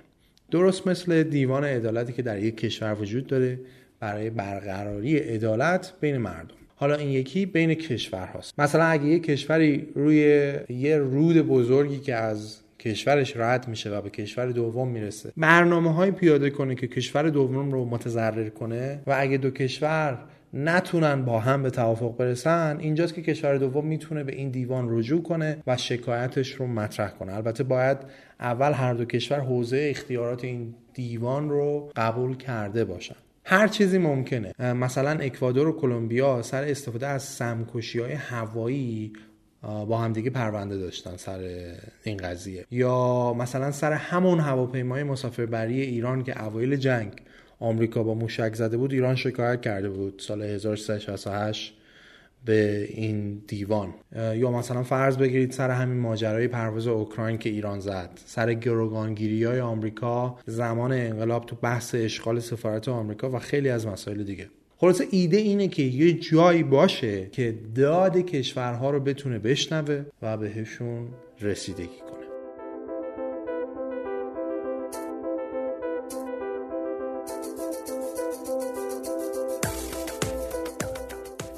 درست 0.51 0.87
مثل 0.87 1.23
دیوان 1.23 1.65
عدالتی 1.65 2.13
که 2.13 2.23
در 2.23 2.39
یک 2.39 2.57
کشور 2.57 2.95
وجود 3.01 3.27
داره 3.27 3.61
برای 4.01 4.31
برقراری 4.31 5.17
عدالت 5.17 5.93
بین 6.01 6.17
مردم. 6.17 6.55
حالا 6.77 6.95
این 6.95 7.09
یکی 7.09 7.47
بین 7.47 7.75
کشور 7.75 8.27
هاست 8.27 8.61
مثلا 8.61 8.85
اگه 8.85 9.05
یک 9.05 9.23
کشوری 9.23 9.89
روی 9.95 10.53
یه 10.69 10.99
رود 10.99 11.37
بزرگی 11.37 11.99
که 11.99 12.15
از 12.15 12.61
کشورش 12.79 13.37
رد 13.37 13.69
میشه 13.69 13.91
و 13.91 14.01
به 14.01 14.11
کشور 14.11 14.47
دوم 14.47 14.89
می‌رسه 14.89 15.33
برنامه 15.37 15.95
های 15.95 16.11
پیاده 16.11 16.51
کنه 16.51 16.75
که 16.75 16.87
کشور 16.87 17.29
دوم 17.29 17.71
رو 17.71 17.85
متضرر 17.85 18.49
کنه 18.49 19.03
و 19.07 19.15
اگه 19.19 19.37
دو 19.37 19.51
کشور 19.51 20.19
نتونن 20.55 21.25
با 21.25 21.41
هم 21.41 21.63
به 21.63 21.71
توافق 21.71 22.17
برسن 22.17 22.77
اینجاست 22.81 23.15
که 23.15 23.23
کشور 23.23 23.57
دوم 23.57 23.87
می‌تونه 23.87 24.25
به 24.25 24.33
این 24.33 24.51
دیوان 24.51 24.87
رجوع 24.89 25.23
کنه 25.23 25.63
و 25.67 25.77
شکایتش 25.77 26.51
رو 26.51 26.67
مطرح 26.67 27.11
کنه. 27.11 27.35
البته 27.35 27.65
باید 27.65 27.99
اول 28.41 28.73
هر 28.73 28.95
دو 28.95 29.05
کشور 29.05 29.41
حوزه 29.41 29.87
اختیارات 29.91 30.45
این 30.45 30.75
دیوان 30.95 31.51
رو 31.51 31.91
قبول 31.97 32.37
کرده 32.37 32.85
باشن. 32.85 33.17
هر 33.51 33.69
چیزی 33.69 33.99
ممکنه. 33.99 34.53
مثلا 34.59 35.11
اکوادور 35.11 35.69
و 35.69 35.73
کلمبیا 35.73 36.43
سر 36.43 36.65
استفاده 36.65 37.07
از 37.07 37.23
سمکشی 37.23 37.99
های 37.99 38.13
هوایی 38.13 39.13
با 39.63 39.99
همدیگه 39.99 40.31
پرونده 40.31 40.77
داشتن 40.77 41.17
سر 41.17 41.41
این 42.03 42.17
قضیه. 42.17 42.67
یا 42.71 43.35
مثلا 43.39 43.71
سر 43.71 43.93
همون 43.93 44.41
هواپیمای 44.41 45.03
مسافربری 45.03 45.81
ایران 45.81 46.23
که 46.23 46.45
اوایل 46.45 46.77
جنگ 46.77 47.13
آمریکا 47.61 48.03
با 48.03 48.15
موشک 48.15 48.55
زده 48.55 48.77
بود 48.77 48.93
ایران 48.93 49.17
شکایت 49.17 49.61
کرده 49.61 49.91
بود. 49.91 50.23
سال 50.27 50.43
1368 50.43 51.75
به 52.45 52.89
این 52.91 53.43
دیوان. 53.47 53.95
یا 54.37 54.51
مثلا 54.51 54.83
فرض 54.83 55.17
بگیرید 55.17 55.53
سر 55.53 55.71
همین 55.71 55.99
ماجرای 55.99 56.49
پرواز 56.49 56.87
اوکراین 56.87 57.39
که 57.39 57.51
ایران 57.51 57.81
زد. 57.81 58.11
سر 58.25 58.55
گروگانگیری 58.55 59.45
های 59.45 59.61
آمریکا 59.61 60.39
زمان 60.47 60.93
انقلاب 60.93 61.47
تو 61.47 61.57
بحث 61.57 61.95
اشغال 61.95 62.41
سفارت 62.41 62.89
آمریکا 62.89 63.31
و 63.31 63.39
خیلی 63.39 63.69
از 63.69 63.87
مسائل 63.87 64.25
دیگه. 64.25 64.49
خلاصه 64.77 65.05
ایده 65.11 65.37
اینه 65.37 65.69
که 65.69 65.83
یه 65.83 66.13
جایی 66.13 66.63
باشه 66.63 67.27
که 67.27 67.59
داد 67.75 68.17
کشورها 68.17 68.91
رو 68.91 69.01
بتونه 69.01 69.39
بشنوه 69.39 70.05
و 70.23 70.37
بهشون 70.37 71.09
رسیدگی 71.41 71.87
کنه. 71.87 72.20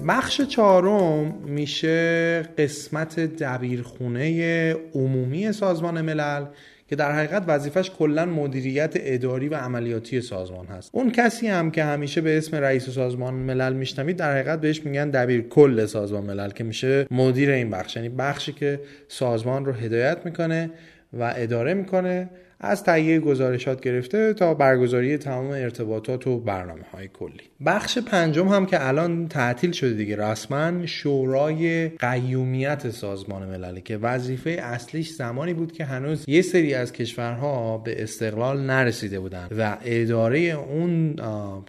بخش 0.09 0.41
چهارم 0.41 1.35
میشه 1.47 2.43
قسمت 2.59 3.21
دبیرخونه 3.21 4.73
عمومی 4.95 5.53
سازمان 5.53 6.01
ملل 6.01 6.45
که 6.89 6.97
در 6.97 7.13
حقیقت 7.13 7.45
وظیفش 7.47 7.91
کلا 7.91 8.27
مدیریت 8.27 8.93
اداری 8.97 9.49
و 9.49 9.55
عملیاتی 9.55 10.21
سازمان 10.21 10.67
هست. 10.67 10.91
اون 10.93 11.11
کسی 11.11 11.47
هم 11.47 11.71
که 11.71 11.85
همیشه 11.85 12.21
به 12.21 12.39
اسم 12.39 12.57
رئیس 12.57 12.91
سازمان 12.91 13.35
ملل 13.35 13.73
میشنوید 13.73 14.17
در 14.17 14.33
حقیقت 14.33 14.61
بهش 14.61 14.85
میگن 14.85 15.11
دبیر 15.11 15.41
کل 15.41 15.87
سازمان 15.87 16.25
ملل 16.25 16.51
که 16.51 16.65
میشه 16.65 17.07
مدیر 17.11 17.51
این 17.51 17.71
بخش. 17.71 17.97
یعنی 17.97 18.09
بخشی 18.09 18.53
که 18.53 18.81
سازمان 19.09 19.65
رو 19.65 19.73
هدایت 19.73 20.19
می‌کنه 20.25 20.71
و 21.13 21.35
اداره 21.37 21.75
می‌کنه 21.75 22.31
از 22.65 22.85
تهیه 22.85 23.21
گزارشات 23.21 23.81
گرفته 23.81 24.35
تا 24.35 24.55
برگزاری 24.55 25.19
تمام 25.19 25.51
ارتباطات 25.51 26.27
و 26.27 26.41
برنامه 26.41 26.85
های 26.93 27.09
کلی. 27.09 27.43
بخش 27.67 27.99
پنجم 27.99 28.49
هم 28.49 28.67
که 28.67 28.89
الان 28.89 29.29
تعطیل 29.29 29.73
شده 29.73 29.95
دیگه 29.95 30.17
رسما 30.17 30.87
شورای 30.87 31.89
قیومیت 31.89 32.91
سازمان 32.91 33.49
ملل 33.49 33.81
که 33.81 33.97
وظیفه 33.97 34.51
اصلیش 34.51 35.11
زمانی 35.11 35.55
بود 35.55 35.73
که 35.73 35.85
هنوز 35.85 36.25
یه 36.29 36.43
سری 36.43 36.75
از 36.75 36.93
کشورها 36.93 37.79
به 37.79 38.03
استقلال 38.03 38.61
نرسیده 38.61 39.21
بودن 39.21 39.49
و 39.59 39.77
اداره 39.85 40.39
اون 40.39 41.17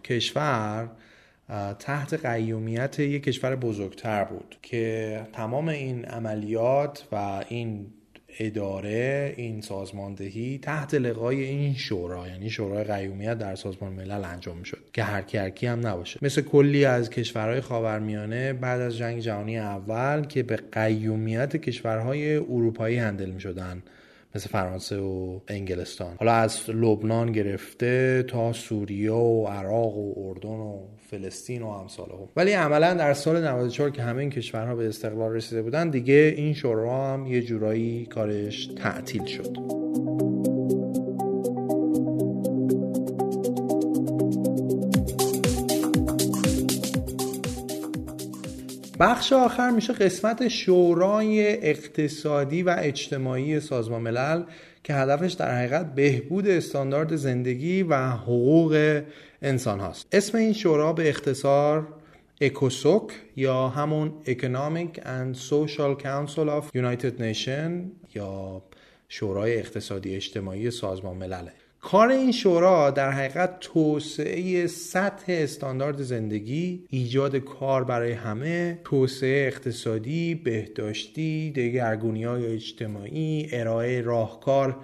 کشور 0.03 0.89
تحت 1.79 2.25
قیومیت 2.25 2.99
یک 2.99 3.23
کشور 3.23 3.55
بزرگتر 3.55 4.23
بود 4.23 4.55
که 4.61 5.21
تمام 5.33 5.67
این 5.67 6.05
عملیات 6.05 7.07
و 7.11 7.43
این 7.49 7.85
اداره 8.39 9.33
این 9.37 9.61
سازماندهی 9.61 10.59
تحت 10.61 10.93
لقای 10.93 11.43
این 11.43 11.75
شورا 11.75 12.27
یعنی 12.27 12.49
شورای 12.49 12.83
قیومیت 12.83 13.37
در 13.37 13.55
سازمان 13.55 13.93
ملل 13.93 14.23
انجام 14.25 14.57
می‌شد 14.57 14.83
که 14.93 15.03
هر 15.03 15.21
کی 15.21 15.67
هم 15.67 15.87
نباشه. 15.87 16.19
مثل 16.21 16.41
کلی 16.41 16.85
از 16.85 17.09
کشورهای 17.09 17.61
خاورمیانه 17.61 18.53
بعد 18.53 18.81
از 18.81 18.97
جنگ 18.97 19.19
جهانی 19.19 19.59
اول 19.59 20.25
که 20.25 20.43
به 20.43 20.55
قیومیت 20.71 21.57
کشورهای 21.57 22.35
اروپایی 22.35 22.97
هندل 22.97 23.29
می‌شدن. 23.29 23.83
مثل 24.35 24.49
فرانسه 24.49 24.97
و 24.97 25.39
انگلستان. 25.47 26.15
حالا 26.19 26.33
از 26.33 26.69
لبنان 26.69 27.31
گرفته 27.31 28.23
تا 28.23 28.53
سوریه 28.53 29.11
و 29.11 29.47
عراق 29.47 29.97
و 29.97 30.27
اردن 30.27 30.49
و 30.49 30.79
فلسطین 31.09 31.61
و 31.61 31.67
امثال 31.67 32.09
هم 32.09 32.29
ولی 32.35 32.51
عملا 32.51 32.93
در 32.93 33.13
سال 33.13 33.47
94 33.47 33.89
که 33.89 34.01
همه 34.01 34.19
این 34.19 34.29
کشورها 34.29 34.75
به 34.75 34.87
استقلال 34.87 35.31
رسیده 35.31 35.61
بودن 35.61 35.89
دیگه 35.89 36.33
این 36.37 36.53
شورا 36.53 37.13
هم 37.13 37.27
یه 37.27 37.41
جورایی 37.41 38.05
کارش 38.05 38.65
تعطیل 38.65 39.25
شد. 39.25 39.57
بخش 49.03 49.33
آخر 49.33 49.69
میشه 49.69 49.93
قسمت 49.93 50.47
شورای 50.47 51.57
اقتصادی 51.69 52.63
و 52.63 52.75
اجتماعی 52.79 53.59
سازمان 53.59 54.01
ملل 54.01 54.43
که 54.83 54.93
هدفش 54.93 55.33
در 55.33 55.57
حقیقت 55.57 55.95
بهبود 55.95 56.47
استاندارد 56.47 57.15
زندگی 57.15 57.83
و 57.83 57.95
حقوق 58.09 59.01
انسان 59.41 59.79
هاست. 59.79 60.07
اسم 60.11 60.37
این 60.37 60.53
شورا 60.53 60.93
به 60.93 61.09
اختصار 61.09 61.87
اکوسوک 62.41 63.03
یا 63.35 63.67
همون 63.67 64.13
Economic 64.25 64.97
and 64.99 65.37
Social 65.49 66.03
Council 66.03 66.47
of 66.47 66.75
United 66.75 67.19
Nations 67.19 68.15
یا 68.15 68.61
شورای 69.09 69.57
اقتصادی 69.57 70.15
اجتماعی 70.15 70.71
سازمان 70.71 71.17
ملله 71.17 71.51
کار 71.83 72.09
این 72.09 72.31
شورا 72.31 72.91
در 72.91 73.11
حقیقت 73.11 73.59
توسعه 73.59 74.67
سطح 74.67 75.25
استاندارد 75.27 76.01
زندگی 76.01 76.83
ایجاد 76.89 77.35
کار 77.35 77.83
برای 77.83 78.11
همه 78.11 78.79
توسعه 78.83 79.47
اقتصادی 79.47 80.35
بهداشتی 80.35 81.51
دگرگونی 81.51 82.23
های 82.23 82.45
اجتماعی 82.45 83.49
ارائه 83.51 84.01
راهکار 84.01 84.77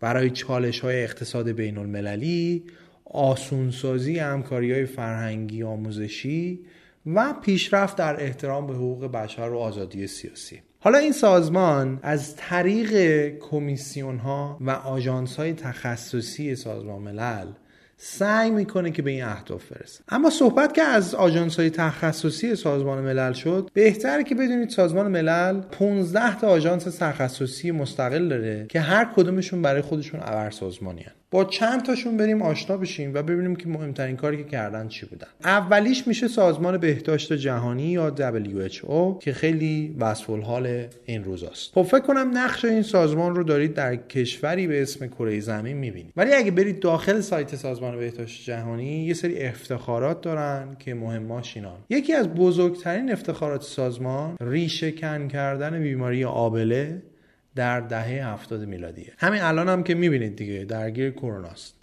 برای 0.00 0.30
چالش 0.30 0.80
های 0.80 1.02
اقتصاد 1.02 1.48
بین 1.48 1.78
المللی 1.78 2.64
آسونسازی 3.04 4.18
همکاری 4.18 4.72
های 4.72 4.86
فرهنگی 4.86 5.62
آموزشی 5.62 6.60
و 7.06 7.34
پیشرفت 7.42 7.96
در 7.96 8.22
احترام 8.22 8.66
به 8.66 8.74
حقوق 8.74 9.04
بشر 9.04 9.48
و 9.48 9.58
آزادی 9.58 10.06
سیاسی. 10.06 10.62
حالا 10.86 10.98
این 10.98 11.12
سازمان 11.12 11.98
از 12.02 12.36
طریق 12.36 12.92
کمیسیون 13.38 14.18
ها 14.18 14.58
و 14.60 14.70
آژانس 14.70 15.36
های 15.36 15.52
تخصصی 15.52 16.56
سازمان 16.56 17.02
ملل 17.02 17.46
سعی 17.96 18.50
می‌کنه 18.50 18.90
که 18.90 19.02
به 19.02 19.10
این 19.10 19.24
اهداف 19.24 19.72
برسه 19.72 20.04
اما 20.08 20.30
صحبت 20.30 20.74
که 20.74 20.82
از 20.82 21.14
آژانس 21.14 21.60
های 21.60 21.70
تخصصی 21.70 22.56
سازمان 22.56 23.00
ملل 23.00 23.32
شد 23.32 23.70
بهتره 23.74 24.24
که 24.24 24.34
بدونید 24.34 24.68
سازمان 24.68 25.08
ملل 25.08 25.60
15 25.60 26.38
تا 26.38 26.48
آژانس 26.48 26.84
تخصصی 26.84 27.70
مستقل 27.70 28.28
داره 28.28 28.66
که 28.68 28.80
هر 28.80 29.08
کدومشون 29.16 29.62
برای 29.62 29.82
خودشون 29.82 30.20
ابر 30.20 30.50
سازمانی 30.50 31.02
هن. 31.02 31.12
با 31.30 31.44
چند 31.44 31.82
تاشون 31.82 32.16
بریم 32.16 32.42
آشنا 32.42 32.76
بشیم 32.76 33.14
و 33.14 33.22
ببینیم 33.22 33.56
که 33.56 33.68
مهمترین 33.68 34.16
کاری 34.16 34.36
که 34.36 34.44
کردن 34.44 34.88
چی 34.88 35.06
بودن. 35.06 35.26
اولیش 35.44 36.06
میشه 36.06 36.28
سازمان 36.28 36.78
بهداشت 36.78 37.32
جهانی 37.32 37.82
یا 37.82 38.14
WHO 38.16 39.24
که 39.24 39.32
خیلی 39.32 39.96
وصف 39.98 40.30
حال 40.30 40.86
این 41.04 41.24
روزاست. 41.24 41.72
خب 41.74 41.82
فکر 41.82 42.00
کنم 42.00 42.30
نقش 42.34 42.64
این 42.64 42.82
سازمان 42.82 43.34
رو 43.34 43.44
دارید 43.44 43.74
در 43.74 43.96
کشوری 43.96 44.66
به 44.66 44.82
اسم 44.82 45.06
کره 45.06 45.40
زمین 45.40 45.76
می‌بینید. 45.76 46.12
ولی 46.16 46.32
اگه 46.32 46.50
برید 46.50 46.80
داخل 46.80 47.20
سایت 47.20 47.56
سازمان 47.56 47.98
بهداشت 47.98 48.44
جهانی 48.44 49.04
یه 49.04 49.14
سری 49.14 49.38
افتخارات 49.38 50.20
دارن 50.20 50.76
که 50.78 50.94
مهماش 50.94 51.56
اینان 51.56 51.78
یکی 51.90 52.12
از 52.12 52.28
بزرگترین 52.28 53.12
افتخارات 53.12 53.62
سازمان 53.62 54.36
ریشه 54.40 54.92
کن 54.92 55.28
کردن 55.28 55.82
بیماری 55.82 56.24
آبله. 56.24 57.02
در 57.56 57.80
دهه 57.80 58.32
70 58.32 58.60
میلادیه. 58.60 59.12
همین 59.18 59.42
الان 59.42 59.68
هم 59.68 59.82
که 59.82 59.94
می‌بینید 59.94 60.36
دیگه 60.36 60.64
درگیر 60.64 61.10
کرونا 61.10 61.48
است. 61.48 61.74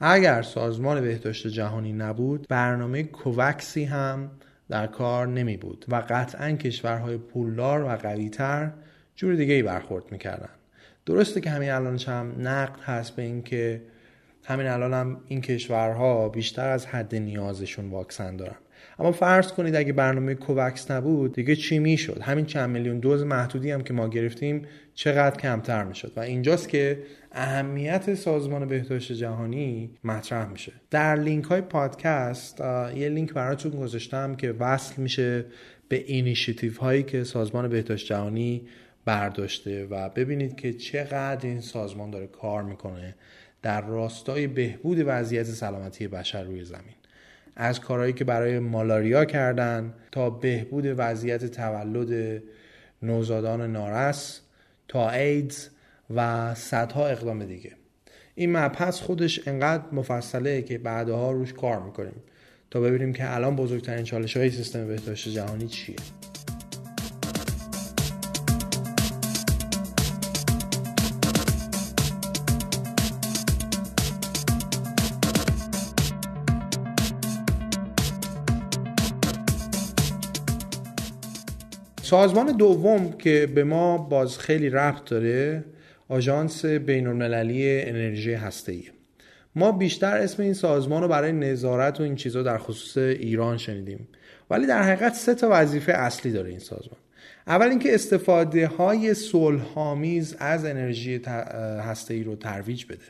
اگر 0.00 0.42
سازمان 0.42 1.00
بهداشت 1.00 1.46
جهانی 1.46 1.92
نبود 1.92 2.46
برنامه 2.48 3.02
کووکسی 3.02 3.84
هم 3.84 4.30
در 4.68 4.86
کار 4.86 5.26
نمی 5.26 5.56
بود 5.56 5.84
و 5.88 6.02
قطعا 6.08 6.52
کشورهای 6.52 7.16
پولدار 7.16 7.84
و 7.84 7.88
قویتر 7.88 8.70
جور 9.16 9.34
دیگه 9.34 9.54
ای 9.54 9.62
برخورد 9.62 10.12
می‌کردن. 10.12 10.48
درسته 11.06 11.40
که 11.40 11.50
همین 11.50 11.70
الانش 11.70 12.08
هم 12.08 12.34
نقد 12.38 12.80
هست 12.80 13.16
به 13.16 13.22
اینکه 13.22 13.82
همین 14.44 14.66
الان 14.66 14.94
هم 14.94 15.20
این 15.26 15.40
کشورها 15.40 16.28
بیشتر 16.28 16.68
از 16.68 16.86
حد 16.86 17.14
نیازشون 17.14 17.90
واکسن 17.90 18.36
دارن. 18.36 18.56
اما 18.98 19.12
فرض 19.12 19.52
کنید 19.52 19.76
اگه 19.76 19.92
برنامه 19.92 20.34
کووکس 20.34 20.90
نبود 20.90 21.34
دیگه 21.34 21.56
چی 21.56 21.78
می‌شد؟ 21.78 22.20
همین 22.22 22.46
چند 22.46 22.70
میلیون 22.70 22.98
دوز 22.98 23.22
محدودی 23.22 23.70
هم 23.70 23.82
که 23.82 23.92
ما 23.92 24.08
گرفتیم 24.08 24.66
چقدر 24.94 25.36
کمتر 25.36 25.84
می‌شد؟ 25.84 26.12
و 26.16 26.20
اینجاست 26.20 26.68
که 26.68 27.02
اهمیت 27.32 28.14
سازمان 28.14 28.68
بهداشت 28.68 29.12
جهانی 29.12 29.90
مطرح 30.04 30.48
میشه. 30.48 30.72
در 30.90 31.16
لینک 31.16 31.44
های 31.44 31.60
پادکست 31.60 32.60
یه 32.94 33.08
لینک 33.08 33.32
براتون 33.32 33.72
گذاشتم 33.72 34.34
که 34.34 34.52
وصل 34.52 35.02
میشه 35.02 35.44
به 35.88 35.96
اینیشیتیو 35.96 36.80
هایی 36.80 37.02
که 37.02 37.24
سازمان 37.24 37.68
بهداشت 37.68 38.06
جهانی 38.06 38.62
برداشته 39.04 39.86
و 39.86 40.08
ببینید 40.08 40.56
که 40.56 40.72
چقدر 40.72 41.46
این 41.48 41.60
سازمان 41.60 42.10
داره 42.10 42.26
کار 42.26 42.62
می‌کنه 42.62 43.14
در 43.62 43.86
راستای 43.86 44.46
بهبود 44.46 44.98
وضعیت 45.06 45.44
سلامتی 45.44 46.08
بشر 46.08 46.42
روی 46.42 46.64
زمین. 46.64 46.97
از 47.60 47.80
کارهایی 47.80 48.12
که 48.12 48.24
برای 48.24 48.58
مالاریا 48.58 49.24
کردن 49.24 49.94
تا 50.12 50.30
بهبود 50.30 50.84
وضعیت 50.96 51.44
تولد 51.44 52.42
نوزادان 53.02 53.72
نارس 53.72 54.40
تا 54.88 55.10
ایدز 55.10 55.68
و 56.14 56.54
صدها 56.54 57.06
اقدام 57.06 57.44
دیگه. 57.44 57.72
این 58.34 58.56
مبحث 58.56 59.00
خودش 59.00 59.48
انقدر 59.48 59.84
مفصله 59.92 60.62
که 60.62 60.78
بعدها 60.78 61.32
روش 61.32 61.52
کار 61.52 61.82
می‌کنیم 61.82 62.22
تا 62.70 62.80
ببینیم 62.80 63.12
که 63.12 63.34
الان 63.34 63.56
بزرگترین 63.56 64.04
چالش 64.04 64.36
های 64.36 64.50
سیستم 64.50 64.86
بهداشت 64.86 65.28
جهانی 65.28 65.68
چیه. 65.68 65.96
سازمان 82.08 82.56
دوم 82.56 83.12
که 83.12 83.48
به 83.54 83.64
ما 83.64 83.98
باز 83.98 84.38
خیلی 84.38 84.70
ربط 84.70 85.04
داره 85.04 85.64
آژانس 86.08 86.64
بین 86.64 87.06
المللی 87.06 87.80
انرژی 87.80 88.32
هسته 88.32 88.78
ما 89.54 89.72
بیشتر 89.72 90.16
اسم 90.16 90.42
این 90.42 90.54
سازمان 90.54 91.02
رو 91.02 91.08
برای 91.08 91.32
نظارت 91.32 92.00
و 92.00 92.02
این 92.02 92.16
چیزا 92.16 92.42
در 92.42 92.58
خصوص 92.58 92.96
ایران 92.96 93.58
شنیدیم. 93.58 94.08
ولی 94.50 94.66
در 94.66 94.82
حقیقت 94.82 95.14
سه 95.14 95.34
تا 95.34 95.48
وظیفه 95.50 95.92
اصلی 95.92 96.32
داره 96.32 96.50
این 96.50 96.58
سازمان. 96.58 96.98
اول 97.46 97.66
اینکه 97.68 97.94
استفاده 97.94 98.66
های 98.66 99.14
صلحآمیز 99.14 100.36
از 100.38 100.64
انرژی 100.64 101.20
هسته 101.80 102.14
ای 102.14 102.24
رو 102.24 102.36
ترویج 102.36 102.84
بده. 102.84 103.04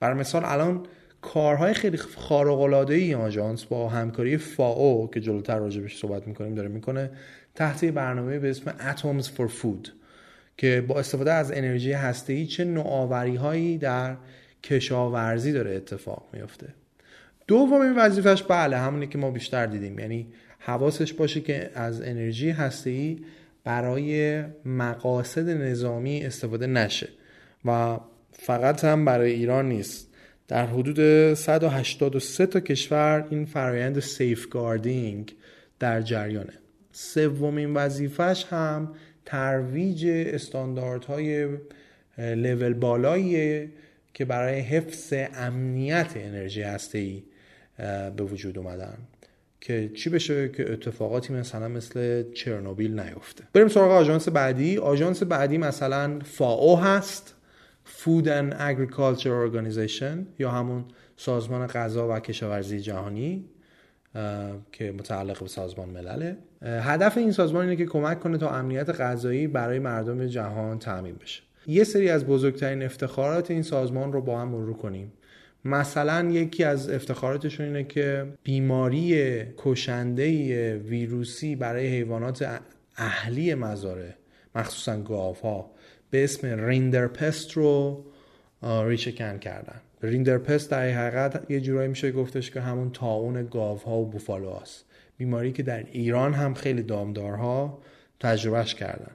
برای 0.00 0.18
مثال 0.18 0.42
الان 0.44 0.86
کارهای 1.20 1.74
خیلی 1.74 1.96
خارق 1.96 2.60
العاده 2.60 3.16
آژانس 3.16 3.64
با 3.64 3.88
همکاری 3.88 4.36
فاو 4.36 5.10
که 5.10 5.20
جلوتر 5.20 5.58
راجبش 5.58 5.98
صحبت 5.98 6.26
می‌کنیم 6.28 6.54
داره 6.54 6.68
می‌کنه 6.68 7.10
تحت 7.54 7.84
برنامه 7.84 8.38
به 8.38 8.50
اسم 8.50 8.70
Atoms 8.70 9.24
for 9.24 9.50
Food 9.62 9.88
که 10.56 10.84
با 10.88 10.98
استفاده 10.98 11.32
از 11.32 11.52
انرژی 11.52 11.92
هسته‌ای 11.92 12.46
چه 12.46 12.64
نوآوری 12.64 13.36
هایی 13.36 13.78
در 13.78 14.16
کشاورزی 14.62 15.52
داره 15.52 15.74
اتفاق 15.74 16.28
میفته 16.32 16.68
دومین 17.46 17.94
وظیفش 17.96 18.42
بله 18.42 18.76
همونی 18.78 19.06
که 19.06 19.18
ما 19.18 19.30
بیشتر 19.30 19.66
دیدیم. 19.66 19.98
یعنی 19.98 20.26
حواسش 20.58 21.12
باشه 21.12 21.40
که 21.40 21.70
از 21.74 22.02
انرژی 22.02 22.50
هسته‌ای 22.50 23.18
برای 23.64 24.42
مقاصد 24.64 25.48
نظامی 25.48 26.24
استفاده 26.24 26.66
نشه 26.66 27.08
و 27.64 27.98
فقط 28.32 28.84
هم 28.84 29.04
برای 29.04 29.32
ایران 29.32 29.68
نیست. 29.68 30.08
در 30.48 30.66
حدود 30.66 31.34
183 31.34 32.46
تا 32.46 32.60
کشور 32.60 33.26
این 33.30 33.44
فرایند 33.44 34.00
سیفگاردینگ 34.00 35.34
در 35.78 36.02
جریانه. 36.02 36.61
سومین 36.92 37.74
وظیفش 37.74 38.44
هم 38.50 38.94
ترویج 39.24 40.06
استانداردهای 40.06 41.48
لول 42.18 42.74
بالایی 42.74 43.70
که 44.14 44.24
برای 44.24 44.60
حفظ 44.60 45.12
امنیت 45.34 46.12
انرژی 46.16 46.62
هسته 46.62 47.22
به 48.16 48.22
وجود 48.22 48.58
اومدن. 48.58 48.98
که 49.60 49.90
چی 49.94 50.10
بشه 50.10 50.48
که 50.48 50.72
اتفاقاتی 50.72 51.32
مثلا 51.32 51.68
مثل 51.68 52.24
چرنوبیل 52.32 53.00
نیفته. 53.00 53.44
بریم 53.52 53.68
سراغ 53.68 53.90
آژانس 53.90 54.28
بعدی. 54.28 54.78
آژانس 54.78 55.22
بعدی 55.22 55.58
مثلا 55.58 56.18
فاو 56.24 56.80
هست. 56.80 57.34
Food 58.02 58.24
and 58.24 58.52
Agriculture 58.52 59.34
Organization 59.46 60.16
یا 60.38 60.50
همون 60.50 60.84
سازمان 61.16 61.66
غذا 61.66 62.16
و 62.16 62.20
کشاورزی 62.20 62.80
جهانی 62.80 63.44
که 64.72 64.92
متعلق 64.92 65.40
به 65.40 65.48
سازمان 65.48 65.88
ملله. 65.88 66.36
هدف 66.64 67.18
این 67.18 67.32
سازمان 67.32 67.62
اینه 67.62 67.76
که 67.76 67.86
کمک 67.86 68.20
کنه 68.20 68.38
تا 68.38 68.50
امنیت 68.50 68.90
غذایی 68.90 69.46
برای 69.46 69.78
مردم 69.78 70.26
جهان 70.26 70.78
تأمین 70.78 71.14
بشه. 71.14 71.42
یه 71.66 71.84
سری 71.84 72.08
از 72.08 72.26
بزرگترین 72.26 72.82
افتخارات 72.82 73.50
این 73.50 73.62
سازمان 73.62 74.12
رو 74.12 74.20
با 74.20 74.40
هم 74.40 74.48
مرور 74.48 74.76
کنیم. 74.76 75.12
مثلا 75.64 76.30
یکی 76.30 76.64
از 76.64 76.90
افتخاراتشون 76.90 77.66
اینه 77.66 77.84
که 77.84 78.26
بیماری 78.42 79.42
کشنده 79.56 80.76
ویروسی 80.76 81.56
برای 81.56 81.86
حیوانات 81.86 82.60
اهلی 82.96 83.54
مزاره 83.54 84.14
مخصوصا 84.54 85.00
گاوها 85.00 85.70
به 86.10 86.24
اسم 86.24 86.66
ریندرپست 86.66 87.52
رو 87.52 88.04
ریشکن 88.62 89.38
کردن. 89.38 89.80
ریندرپست 90.02 90.70
در 90.70 90.88
حقیقت 90.88 91.50
یه 91.50 91.60
جورایی 91.60 91.88
میشه 91.88 92.12
گفتش 92.12 92.50
که 92.50 92.60
همون 92.60 92.90
تاون 92.90 93.46
گاوها 93.46 93.98
و 93.98 94.10
بوفالوهاست. 94.10 94.84
بیماری 95.24 95.52
که 95.52 95.62
در 95.62 95.84
ایران 95.92 96.34
هم 96.34 96.54
خیلی 96.54 96.82
دامدارها 96.82 97.82
تجربهش 98.20 98.74
کردن. 98.74 99.12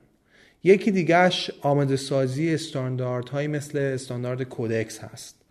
یکی 0.63 0.91
دیگهش 0.91 1.51
آمده 1.61 1.95
سازی 1.95 2.53
استانداردهایی 2.53 3.47
مثل 3.47 3.77
استاندارد 3.77 4.41
کودکس 4.43 4.99
هست. 4.99 5.41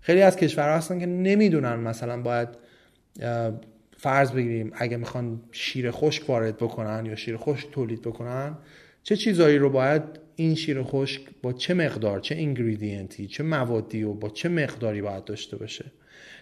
خیلی 0.00 0.22
از 0.22 0.36
کشورها 0.36 0.76
هستن 0.76 0.98
که 0.98 1.06
نمی‌دونن 1.06 1.74
مثلا 1.74 2.22
باید 2.22 2.48
فرض 3.96 4.32
بگیریم 4.32 4.72
اگه 4.74 4.96
می‌خوان 4.96 5.40
شیر 5.52 5.90
خشک 5.90 6.30
وارد 6.30 6.56
بکنن 6.56 7.06
یا 7.06 7.14
شیر 7.14 7.36
خشک 7.36 7.70
تولید 7.70 8.02
بکنن 8.02 8.58
چه 9.02 9.16
چیزایی 9.16 9.58
رو 9.58 9.70
باید 9.70 10.02
این 10.36 10.54
شیر 10.54 10.82
خشک 10.82 11.22
با 11.42 11.52
چه 11.52 11.74
مقدار 11.74 12.20
چه 12.20 12.34
اینگریدینتی 12.34 13.26
چه 13.26 13.42
موادی 13.42 14.02
و 14.02 14.12
با 14.12 14.28
چه 14.28 14.48
مقداری 14.48 15.02
باید 15.02 15.24
داشته 15.24 15.56
باشه؟ 15.56 15.84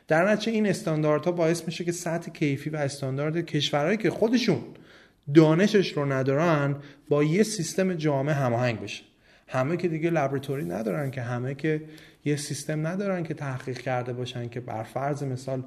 در 0.08 0.32
نتیجه 0.32 0.52
این 0.52 0.66
استانداردها 0.66 1.32
باعث 1.32 1.64
میشه 1.66 1.84
که 1.84 1.92
سطح 1.92 2.32
کیفی 2.32 2.70
و 2.70 2.76
استاندارد 2.76 3.36
کشورهایی 3.36 3.96
که 3.96 4.10
خودشون 4.10 4.58
دانشش 5.34 5.92
رو 5.92 6.12
ندارن 6.12 6.76
با 7.08 7.24
یه 7.24 7.42
سیستم 7.42 7.94
جامع 7.94 8.32
هماهنگ 8.32 8.80
بشه. 8.80 9.02
همه 9.48 9.76
که 9.76 9.88
دیگه 9.88 10.10
لابراتوری 10.10 10.64
ندارن 10.64 11.10
که 11.10 11.22
همه 11.22 11.54
که 11.54 11.82
یه 12.24 12.36
سیستم 12.36 12.86
ندارن 12.86 13.22
که 13.22 13.34
تحقیق 13.34 13.78
کرده 13.78 14.12
باشن 14.12 14.48
که 14.48 14.60
بر 14.60 14.82
فرض 14.82 15.22
مثال 15.22 15.62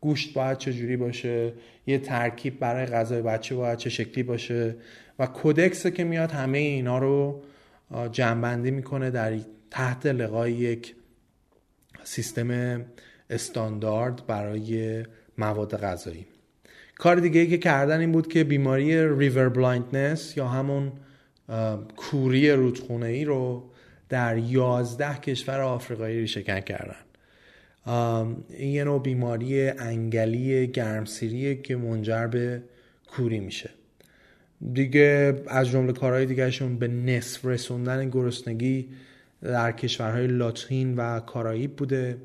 گوشت 0.00 0.34
باید 0.34 0.58
چجوری 0.58 0.96
باشه 0.96 1.52
یه 1.86 1.98
ترکیب 1.98 2.58
برای 2.58 2.86
غذای 2.86 3.22
بچه 3.22 3.54
باید 3.54 3.78
چه 3.78 3.90
شکلی 3.90 4.22
باشه 4.22 4.76
و 5.18 5.26
کودکس 5.26 5.86
که 5.86 6.04
میاد 6.04 6.32
همه 6.32 6.58
اینا 6.58 6.98
رو 6.98 7.42
جمع‌بندی 8.12 8.70
می‌کنه 8.70 9.10
در 9.10 9.38
تحت 9.70 10.06
لوای 10.06 10.52
یک 10.52 10.94
سیستم 12.04 12.80
استاندارد 13.30 14.26
برای 14.26 15.04
مواد 15.38 15.80
غذایی. 15.80 16.26
کار 16.94 17.16
دیگه 17.16 17.40
ای 17.40 17.46
که 17.46 17.58
کردن 17.58 18.00
این 18.00 18.12
بود 18.12 18.28
که 18.28 18.44
بیماری 18.44 19.18
river 19.18 19.48
blindness 19.48 20.36
یا 20.36 20.48
همون 20.48 20.92
کوری 21.96 22.50
رودخونه 22.50 23.06
ای 23.06 23.24
رو 23.24 23.70
در 24.08 24.38
یازده 24.38 25.14
کشور 25.14 25.60
آفریقایی 25.60 26.26
ریشه‌کن 26.26 26.60
کردن. 26.60 26.96
این 28.50 28.70
یه 28.70 28.84
نوع 28.84 29.02
بیماری 29.02 29.68
انگلی 29.68 30.66
گرمسیریه 30.66 31.54
که 31.62 31.76
منجر 31.76 32.26
به 32.26 32.62
کوری 33.06 33.40
میشه. 33.40 33.70
دیگه 34.72 35.42
از 35.46 35.68
جمله 35.68 35.92
کارهای 35.92 36.26
دیگهشون 36.26 36.78
به 36.78 36.88
نصف 36.88 37.44
رسوندن 37.44 38.10
گرسنگی 38.10 38.88
در 39.42 39.72
کشورهای 39.72 40.26
لاتین 40.26 40.96
و 40.96 41.20
کارائیب 41.20 41.76
بوده. 41.76 42.16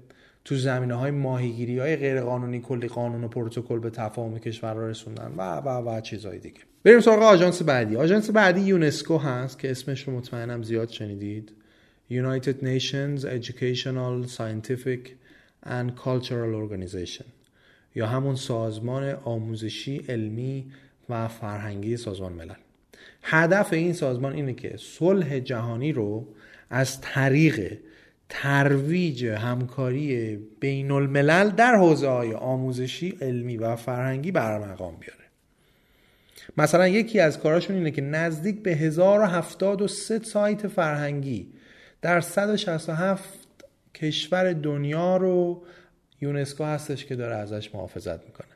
تو 0.46 0.56
زمینه 0.56 0.94
های 0.94 1.12
ماهیگیری 1.12 1.80
های 1.80 1.96
غیر 1.96 2.22
قانونی 2.22 2.60
کلی 2.60 2.88
قانون 2.88 3.24
و 3.24 3.28
پروتکل 3.28 3.80
به 3.80 3.90
تفاهم 3.90 4.40
کشورها 4.40 4.88
رسوندن 4.88 5.34
و 5.38 5.42
و 5.56 5.90
و 5.90 6.02
چیزهای 6.02 6.40
دیگه. 6.40 6.60
بریم 6.84 7.00
سراغ 7.00 7.24
آژانس 7.24 7.62
بعدی. 7.62 7.96
آژانس 7.96 8.30
بعدی 8.30 8.62
یونسکو 8.62 9.18
هست 9.18 9.60
که 9.60 9.72
اسمش 9.72 10.08
رو 10.08 10.18
مطمئنم 10.18 10.64
زیاد 10.64 10.90
شنیدید. 10.90 11.52
United 12.12 12.62
Nations 12.62 13.26
Educational 13.26 14.28
Scientific 14.28 15.04
and 15.66 15.88
Cultural 16.04 16.54
Organization 16.64 17.26
یا 17.96 18.08
همون 18.08 18.36
سازمان 18.36 19.10
آموزشی 19.24 20.06
علمی 20.10 20.72
و 21.10 21.28
فرهنگی 21.28 21.98
سازمان 21.98 22.34
ملل. 22.34 22.56
هدف 23.22 23.74
این 23.74 23.94
سازمان 23.94 24.34
اینه 24.34 24.54
که 24.54 24.76
صلح 24.78 25.40
جهانی 25.40 25.92
رو 25.92 26.28
از 26.70 27.02
طریق 27.02 27.78
ترویج 28.30 29.26
همکاری 29.26 30.36
بین 30.60 30.92
الملل 30.92 31.50
در 31.50 31.76
حوزه 31.76 32.08
های 32.08 32.34
آموزشی 32.34 33.18
علمی 33.22 33.58
و 33.58 33.76
فرهنگی 33.76 34.32
برمقام 34.32 34.96
بیاره. 34.96 35.26
مثلا 36.58 36.88
یکی 36.88 37.20
از 37.20 37.40
کاراشون 37.40 37.76
اینه 37.76 37.92
که 37.92 38.02
نزدیک 38.02 38.64
به 38.64 38.72
1073 38.72 40.20
سایت 40.20 40.68
فرهنگی 40.68 41.48
در 42.02 42.22
167 42.22 43.40
کشور 43.96 44.54
دنیا 44.54 45.18
رو 45.18 45.64
یونسکو 46.22 46.64
هستش 46.64 47.06
که 47.06 47.16
داره 47.16 47.36
ازش 47.36 47.76
محافظت 47.76 48.26
می‌کنه 48.26 48.48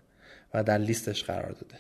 و 0.53 0.63
در 0.63 0.77
لیستش 0.77 1.23
قرار 1.23 1.51
داده. 1.51 1.75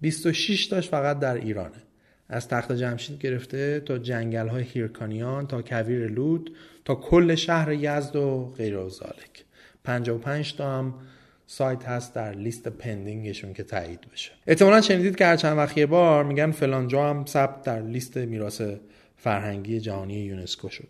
26 0.00 0.66
تاش 0.66 0.88
فقط 0.88 1.18
در 1.18 1.34
ایرانه. 1.34 1.82
از 2.28 2.48
تخت 2.48 2.72
جمشید 2.72 3.18
گرفته 3.18 3.80
تا 3.80 3.98
جنگل 3.98 4.48
های 4.48 4.62
هیرکانیان 4.62 5.46
تا 5.46 5.62
کویر 5.62 6.06
لود 6.06 6.56
کل 6.94 7.34
شهر 7.34 7.72
یزد 7.72 8.16
و 8.16 8.52
غیر 8.56 8.76
و 8.76 8.88
زالک 8.88 9.44
55 9.84 10.56
تا 10.56 10.78
هم 10.78 10.94
سایت 11.46 11.84
هست 11.84 12.14
در 12.14 12.32
لیست 12.32 12.68
پندینگشون 12.68 13.52
که 13.52 13.62
تایید 13.62 14.00
بشه. 14.12 14.32
احتمالا 14.46 14.80
شنیدید 14.80 15.16
که 15.16 15.26
هر 15.26 15.36
چند 15.36 15.56
وقت 15.56 15.78
یه 15.78 15.86
بار 15.86 16.24
میگن 16.24 16.50
فلان 16.50 16.88
جا 16.88 17.10
هم 17.10 17.24
ثبت 17.26 17.62
در 17.62 17.82
لیست 17.82 18.16
میراث 18.16 18.62
فرهنگی 19.16 19.80
جهانی 19.80 20.14
یونسکو 20.14 20.68
شد. 20.68 20.88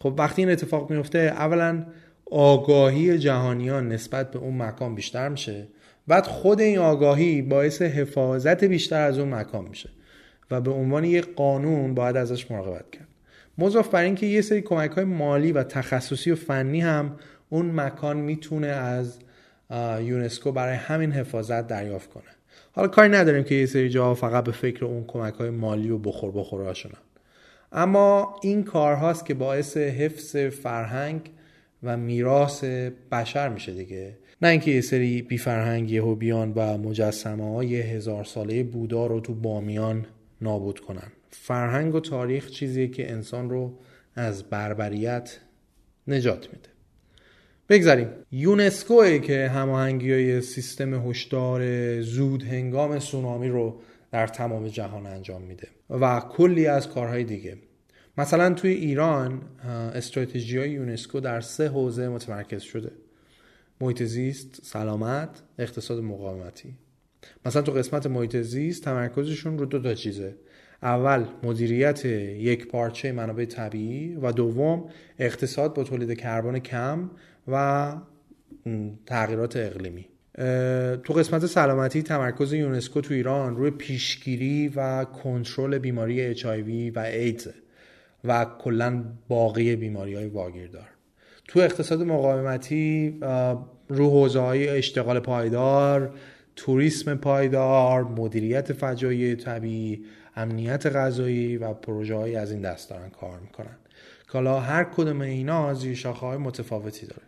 خب 0.00 0.14
وقتی 0.18 0.42
این 0.42 0.50
اتفاق 0.50 0.90
میفته 0.90 1.18
اولا 1.18 1.86
آگاهی 2.30 3.18
جهانیان 3.18 3.88
نسبت 3.88 4.30
به 4.30 4.38
اون 4.38 4.62
مکان 4.62 4.94
بیشتر 4.94 5.28
میشه. 5.28 5.68
بعد 6.06 6.26
خود 6.26 6.60
این 6.60 6.78
آگاهی 6.78 7.42
باعث 7.42 7.82
حفاظت 7.82 8.64
بیشتر 8.64 9.00
از 9.00 9.18
اون 9.18 9.34
مکان 9.34 9.64
میشه 9.68 9.90
و 10.50 10.60
به 10.60 10.70
عنوان 10.70 11.04
یک 11.04 11.34
قانون 11.34 11.94
باید 11.94 12.16
ازش 12.16 12.50
مراقبت 12.50 12.90
کرد. 12.90 13.08
مضاف 13.58 13.88
بر 13.88 14.02
اینکه 14.02 14.26
یه 14.26 14.40
سری 14.40 14.60
کمک 14.60 14.90
های 14.90 15.04
مالی 15.04 15.52
و 15.52 15.62
تخصصی 15.62 16.30
و 16.30 16.36
فنی 16.36 16.80
هم 16.80 17.16
اون 17.48 17.80
مکان 17.80 18.16
می‌تونه 18.16 18.66
از 18.66 19.18
یونسکو 20.00 20.52
برای 20.52 20.74
همین 20.74 21.12
حفاظت 21.12 21.66
دریافت 21.66 22.10
کنه. 22.10 22.24
حالا 22.72 22.88
کاری 22.88 23.08
نداریم 23.08 23.44
که 23.44 23.54
یه 23.54 23.66
سری 23.66 23.88
جاها 23.88 24.14
فقط 24.14 24.44
به 24.44 24.52
فکر 24.52 24.84
اون 24.84 25.04
کمک 25.06 25.34
های 25.34 25.50
مالی 25.50 25.90
و 25.90 25.98
بخور 25.98 26.30
بخور 26.30 26.62
هاشونن. 26.62 26.98
اما 27.72 28.36
این 28.42 28.64
کارهاست 28.64 29.26
که 29.26 29.34
باعث 29.34 29.76
حفظ 29.76 30.36
فرهنگ 30.36 31.30
و 31.82 31.96
میراث 31.96 32.64
بشر 33.12 33.48
میشه 33.48 33.72
دیگه. 33.72 34.18
نه 34.42 34.48
اینکه 34.48 34.70
یه 34.70 34.80
سری 34.80 35.22
بی 35.22 35.38
فرهنگ 35.38 35.90
یهوبیان 35.90 36.52
و 36.56 36.78
مجسمه 36.78 37.54
های 37.54 37.80
هزار 37.80 38.24
ساله 38.24 38.62
بودا 38.62 39.06
رو 39.06 39.20
تو 39.20 39.34
بامیان 39.34 40.06
نابود 40.40 40.80
کنن. 40.80 41.12
فرهنگ 41.30 41.94
و 41.94 42.00
تاریخ 42.00 42.50
چیزیه 42.50 42.88
که 42.88 43.12
انسان 43.12 43.50
رو 43.50 43.78
از 44.14 44.44
بربریت 44.44 45.38
نجات 46.08 46.48
میده. 46.52 46.68
بگذاریم. 47.68 48.08
یونسکو 48.32 49.18
که 49.18 49.48
هماهنگی 49.48 50.12
های 50.12 50.40
سیستم 50.40 51.10
هشدار 51.10 51.62
زود 52.00 52.42
هنگام 52.42 52.98
سونامی 52.98 53.48
رو 53.48 53.80
در 54.12 54.26
تمام 54.26 54.68
جهان 54.68 55.06
انجام 55.06 55.42
میده 55.42 55.68
و 55.90 56.20
کلی 56.20 56.66
از 56.66 56.88
کارهای 56.88 57.24
دیگه. 57.24 57.56
مثلا 58.18 58.54
توی 58.54 58.70
ایران 58.70 59.42
استراتژی 59.94 60.58
های 60.58 60.70
یونسکو 60.70 61.20
در 61.20 61.40
سه 61.40 61.68
حوزه 61.68 62.08
متمرکز 62.08 62.62
شده. 62.62 62.92
محیط 63.80 64.02
زیست، 64.02 64.60
سلامت، 64.62 65.42
اقتصاد 65.58 66.02
مقاومتی. 66.02 66.74
مثلا 67.46 67.62
تو 67.62 67.72
قسمت 67.72 68.06
محیط 68.06 68.36
زیست 68.36 68.84
تمرکزشون 68.84 69.58
رو 69.58 69.66
دو 69.66 69.82
تا 69.82 69.94
چیزه. 69.94 70.34
اول 70.86 71.24
مدیریت 71.42 72.04
یک 72.04 72.68
پارچه 72.68 73.12
منابع 73.12 73.44
طبیعی 73.44 74.14
و 74.14 74.32
دوم 74.32 74.84
اقتصاد 75.18 75.74
با 75.74 75.84
تولید 75.84 76.18
کربن 76.18 76.58
کم 76.58 77.10
و 77.48 77.92
تغییرات 79.06 79.56
اقلیمی. 79.56 80.06
تو 81.04 81.12
قسمت 81.12 81.46
سلامتی 81.46 82.02
تمرکز 82.02 82.52
یونسکو 82.52 83.00
تو 83.00 83.14
ایران 83.14 83.56
روی 83.56 83.70
پیشگیری 83.70 84.72
و 84.76 85.04
کنترل 85.04 85.78
بیماری 85.78 86.20
اچ 86.20 86.46
و 86.46 86.98
ایدز 86.98 87.48
و 88.24 88.46
کلا 88.58 89.04
باقی 89.28 89.76
بیماری 89.76 90.14
های 90.14 90.26
واگیردار. 90.26 90.88
تو 91.48 91.60
اقتصاد 91.60 92.02
مقاومتی 92.02 93.18
رو 93.88 94.10
حوزه 94.10 94.40
های 94.40 94.68
اشتغال 94.68 95.20
پایدار 95.20 96.14
توریسم 96.56 97.14
پایدار 97.14 98.04
مدیریت 98.04 98.72
فجایع 98.72 99.34
طبیعی 99.34 100.04
امنیت 100.36 100.86
غذایی 100.86 101.56
و 101.56 101.74
پروژه 101.74 102.16
از 102.16 102.52
این 102.52 102.60
دست 102.60 102.90
دارن 102.90 103.08
کار 103.08 103.38
می‌کنن. 103.38 103.76
کالا 104.28 104.60
هر 104.60 104.84
کدوم 104.84 105.20
اینا 105.20 105.74
زیر 105.74 105.94
شاخه 105.94 106.26
های 106.26 106.38
متفاوتی 106.38 107.06
داره. 107.06 107.22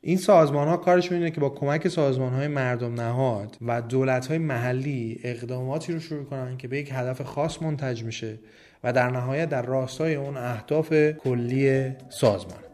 این 0.00 0.16
سازمان 0.16 0.68
ها 0.68 0.76
کارشون 0.76 1.16
اینه 1.18 1.30
که 1.30 1.40
با 1.40 1.48
کمک 1.48 1.88
سازمان 1.88 2.32
های 2.32 2.48
مردم 2.48 3.00
نهاد 3.00 3.56
و 3.66 3.82
دولت 3.82 4.26
های 4.26 4.38
محلی 4.38 5.20
اقداماتی 5.24 5.92
رو 5.92 6.00
شروع 6.00 6.24
کنن 6.24 6.56
که 6.56 6.68
به 6.68 6.78
یک 6.78 6.90
هدف 6.92 7.22
خاص 7.22 7.62
منتج 7.62 8.02
میشه 8.02 8.38
و 8.84 8.92
در 8.92 9.10
نهایت 9.10 9.48
در 9.48 9.62
راستای 9.62 10.14
اون 10.14 10.36
اهداف 10.36 10.92
کلی 10.92 11.92
سازمان. 12.08 12.65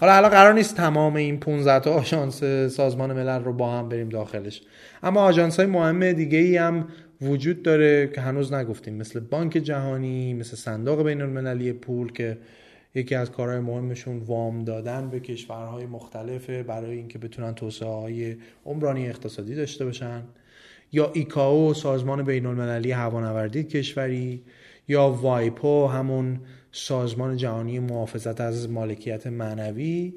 حالا 0.00 0.12
الان 0.12 0.30
قرار 0.30 0.52
نیست 0.52 0.76
تمام 0.76 1.16
این 1.16 1.40
15 1.40 1.80
تا 1.80 1.94
آژانس 1.94 2.44
سازمان 2.74 3.12
ملل 3.12 3.44
رو 3.44 3.52
با 3.52 3.72
هم 3.72 3.88
بریم 3.88 4.08
داخلش. 4.08 4.62
اما 5.02 5.20
آژانس 5.20 5.56
های 5.56 5.66
مهم 5.66 6.12
دیگه 6.12 6.38
ای 6.38 6.56
هم 6.56 6.88
وجود 7.20 7.62
داره 7.62 8.10
که 8.14 8.20
هنوز 8.20 8.52
نگفتیم. 8.52 8.94
مثل 8.94 9.20
بانک 9.20 9.52
جهانی 9.52 10.34
مثل 10.34 10.56
صندوق 10.56 11.02
بین 11.02 11.22
المللی 11.22 11.72
پول 11.72 12.12
که 12.12 12.38
یکی 12.94 13.14
از 13.14 13.30
کارهای 13.30 13.60
مهمشون 13.60 14.18
وام 14.18 14.64
دادن 14.64 15.10
به 15.10 15.20
کشورهای 15.20 15.86
مختلفه 15.86 16.62
برای 16.62 16.96
اینکه 16.96 17.18
بتونن 17.18 17.54
توسعه 17.54 17.88
های 17.88 18.36
عمرانی 18.66 19.08
اقتصادی 19.08 19.54
داشته 19.54 19.84
باشن. 19.84 20.22
یا 20.92 21.10
ایکاو 21.14 21.74
سازمان 21.74 22.22
بین 22.22 22.46
المللی 22.46 22.92
هوانوردی 22.92 23.64
کشوری. 23.64 24.42
یا 24.88 25.08
وایپو 25.08 25.86
همون 25.86 26.40
سازمان 26.76 27.36
جهانی 27.36 27.78
محافظت 27.78 28.40
از 28.40 28.70
مالکیت 28.70 29.26
معنوی 29.26 30.14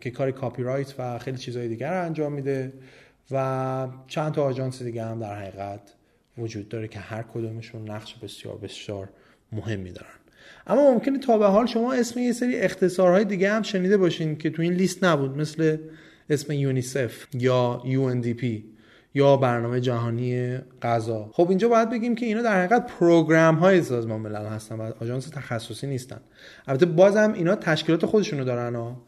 که 0.00 0.10
کار 0.10 0.30
کاپی 0.30 0.62
رایت 0.62 0.94
و 0.98 1.18
خیلی 1.18 1.38
چیزهای 1.38 1.68
دیگر 1.68 1.90
رو 1.90 2.04
انجام 2.04 2.32
میده 2.32 2.72
و 3.30 3.88
چند 4.06 4.32
تا 4.32 4.44
آژانس 4.44 4.82
دیگه 4.82 5.04
هم 5.04 5.20
در 5.20 5.34
حقیقت 5.34 5.80
وجود 6.38 6.68
داره 6.68 6.88
که 6.88 6.98
هر 6.98 7.22
کدومشون 7.22 7.90
نقش 7.90 8.14
بسیار 8.14 8.56
بسیار 8.56 9.08
مهمی 9.52 9.92
دارن. 9.92 10.08
اما 10.66 10.90
ممکنه 10.90 11.18
تا 11.18 11.38
به 11.38 11.46
حال 11.46 11.66
شما 11.66 11.92
اسم 11.92 12.20
یه 12.20 12.32
سری 12.32 12.56
اختصارهای 12.56 13.24
دیگه 13.24 13.52
هم 13.52 13.62
شنیده 13.62 13.96
باشین 13.96 14.36
که 14.36 14.50
تو 14.50 14.62
این 14.62 14.72
لیست 14.72 15.04
نبود 15.04 15.38
مثل 15.38 15.76
اسم 16.30 16.52
یونیسف 16.52 17.26
یا 17.34 17.82
UNDP 17.84 18.44
یا 19.14 19.36
برنامه 19.36 19.80
جهانی 19.80 20.58
غذا. 20.82 21.30
خب 21.32 21.48
اینجا 21.48 21.68
باید 21.68 21.90
بگیم 21.90 22.14
که 22.14 22.26
اینا 22.26 22.42
در 22.42 22.64
حقیقت 22.64 22.86
program 22.86 23.54
های 23.54 23.82
سازمان 23.82 24.20
ملل 24.20 24.46
هستن 24.46 24.76
و 24.76 24.92
آژانس 25.00 25.28
تخصصی 25.28 25.86
نیستن. 25.86 26.20
البته 26.66 26.86
بازم 26.86 27.32
اینا 27.32 27.54
تشکیلات 27.54 28.06
خودشونو 28.06 28.44
دارن 28.44 28.74
ها 28.74 29.02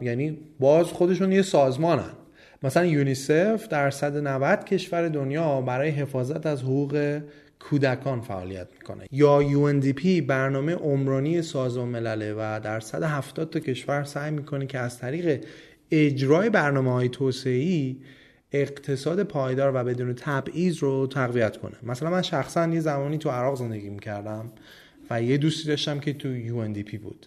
یعنی 0.00 0.38
باز 0.60 0.86
خودشون 0.86 1.32
یه 1.32 1.42
سازمانن. 1.42 2.10
مثلا 2.62 2.84
یونیسف 2.84 3.68
در 3.68 3.90
190 3.90 4.64
کشور 4.64 5.08
دنیا 5.08 5.60
برای 5.60 5.88
حفاظت 5.88 6.46
از 6.46 6.62
حقوق 6.62 7.20
کودکان 7.58 8.20
فعالیت 8.20 8.68
می‌کنه. 8.78 9.06
یا 9.12 9.42
UNDP 9.42 10.06
برنامه 10.06 10.74
عمرانی 10.74 11.42
سازمان 11.42 11.88
ملله 11.88 12.34
و 12.34 12.60
در 12.64 12.80
170 12.80 13.50
تا 13.50 13.60
کشور 13.60 14.04
سعی 14.04 14.30
می‌کنه 14.30 14.66
که 14.66 14.78
از 14.78 14.98
طریق 14.98 15.44
اجرای 15.90 16.50
برنامه 16.50 16.92
های 16.92 17.08
توسعی 17.08 18.00
اقتصاد 18.52 19.22
پایدار 19.22 19.72
و 19.74 19.84
بدون 19.84 20.14
تبعیض 20.14 20.78
رو 20.78 21.06
تقویت 21.06 21.56
کنه. 21.56 21.76
مثلا 21.82 22.10
من 22.10 22.22
شخصا 22.22 22.68
یه 22.68 22.80
زمانی 22.80 23.18
تو 23.18 23.30
عراق 23.30 23.56
زندگی 23.56 23.90
می‌کردم 23.90 24.52
و 25.10 25.22
یه 25.22 25.36
دوستی 25.36 25.68
داشتم 25.68 26.00
که 26.00 26.12
تو 26.12 26.28
UNDP 26.38 26.96
بود. 26.98 27.26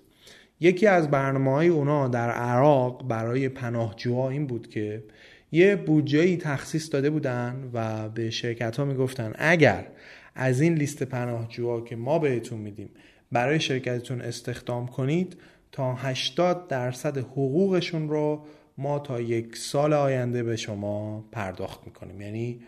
یکی 0.59 0.87
از 0.87 1.11
برنامه 1.11 1.51
های 1.51 1.67
اونا 1.67 2.07
در 2.07 2.31
عراق 2.31 3.07
برای 3.07 3.49
پناهجوها 3.49 4.29
این 4.29 4.47
بود 4.47 4.69
که 4.69 5.03
یه 5.51 5.75
بودجه 5.75 6.37
تخصیص 6.37 6.93
داده 6.93 7.09
بودن 7.09 7.69
و 7.73 8.09
به 8.09 8.29
شرکت 8.29 8.77
ها 8.77 8.85
می‌گفتن 8.85 9.33
اگر 9.35 9.87
از 10.35 10.61
این 10.61 10.73
لیست 10.73 11.03
پناهجوها 11.03 11.81
که 11.81 11.95
ما 11.95 12.19
بهتون 12.19 12.59
میدیم 12.59 12.89
برای 13.31 13.59
شرکتتون 13.59 14.21
استخدام 14.21 14.87
کنید 14.87 15.37
تا 15.71 15.95
80 15.95 16.67
درصد 16.67 17.17
حقوقشون 17.17 18.09
رو 18.09 18.45
ما 18.77 18.99
تا 18.99 19.21
یک 19.21 19.57
سال 19.57 19.93
آینده 19.93 20.43
به 20.43 20.55
شما 20.55 21.25
پرداخت 21.31 21.79
می‌کنیم. 21.85 22.21
یعنی 22.21 22.59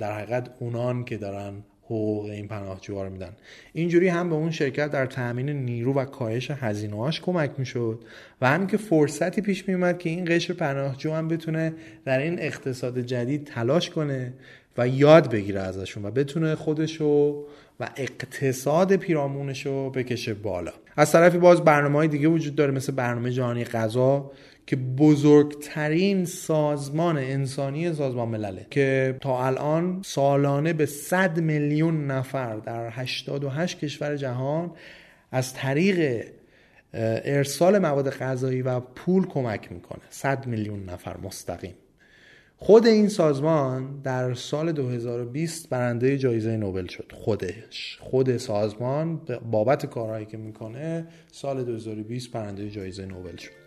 در 0.00 0.12
حقیقت 0.12 0.50
اونان 0.60 1.04
که 1.04 1.16
دارن 1.16 1.54
حقوق 1.84 2.24
این 2.24 2.48
پناهجوها 2.48 3.02
رو 3.04 3.10
میدن. 3.10 3.36
اینجوری 3.72 4.08
هم 4.08 4.28
به 4.28 4.34
اون 4.34 4.50
شرکت 4.50 4.90
در 4.90 5.06
تامین 5.06 5.50
نیرو 5.50 5.94
و 5.94 6.04
کاهش 6.04 6.50
هزینه‌هاش 6.50 7.20
کمک 7.20 7.50
می‌شد 7.58 8.04
و 8.40 8.48
همین 8.48 8.66
که 8.66 8.76
فرصتی 8.76 9.40
پیش 9.40 9.68
میومد 9.68 9.98
که 9.98 10.10
این 10.10 10.24
قشر 10.28 10.54
پناهجو 10.54 11.12
هم 11.12 11.28
بتونه 11.28 11.72
در 12.04 12.18
این 12.18 12.38
اقتصاد 12.38 12.98
جدید 12.98 13.44
تلاش 13.44 13.90
کنه 13.90 14.32
و 14.78 14.88
یاد 14.88 15.30
بگیره 15.30 15.60
ازشون 15.60 16.04
و 16.04 16.10
بتونه 16.10 16.54
خودشو 16.54 17.44
و 17.80 17.88
اقتصاد 17.96 18.96
پیرامونش 18.96 19.66
رو 19.66 19.90
بکشه 19.90 20.34
بالا. 20.34 20.72
از 20.96 21.12
طرفی 21.12 21.38
باز 21.38 21.64
برنامه 21.64 21.98
های 21.98 22.08
دیگه 22.08 22.28
وجود 22.28 22.54
داره 22.54 22.72
مثل 22.72 22.92
برنامه 22.92 23.30
جهانی 23.30 23.64
غذا. 23.64 24.30
که 24.72 24.76
بزرگترین 24.76 26.24
سازمان 26.24 27.18
انسانی 27.18 27.94
سازمان 27.94 28.28
ملله 28.28 28.66
که 28.70 29.16
تا 29.20 29.46
الان 29.46 30.02
سالانه 30.04 30.72
به 30.72 30.86
100 30.86 31.40
میلیون 31.40 32.06
نفر 32.06 32.56
در 32.56 32.88
88 32.90 33.78
کشور 33.78 34.16
جهان 34.16 34.72
از 35.32 35.54
طریق 35.54 36.26
ارسال 36.94 37.78
مواد 37.78 38.10
غذایی 38.10 38.62
و 38.62 38.80
پول 38.80 39.26
کمک 39.26 39.72
می‌کنه. 39.72 40.02
100 40.10 40.46
میلیون 40.46 40.84
نفر 40.84 41.16
مستقیم. 41.16 41.74
خود 42.56 42.86
این 42.86 43.08
سازمان 43.08 44.00
در 44.04 44.34
سال 44.34 44.72
2020 44.72 45.68
برنده 45.68 46.18
جایزه 46.18 46.56
نوبل 46.56 46.86
شد. 46.86 47.12
خودش. 47.14 47.98
خود 48.00 48.36
سازمان 48.36 49.20
بابت 49.50 49.86
کارهایی 49.86 50.26
که 50.26 50.36
می‌کنه 50.36 51.06
سال 51.32 51.64
2020 51.64 52.30
برنده 52.32 52.70
جایزه 52.70 53.06
نوبل 53.06 53.36
شد. 53.36 53.61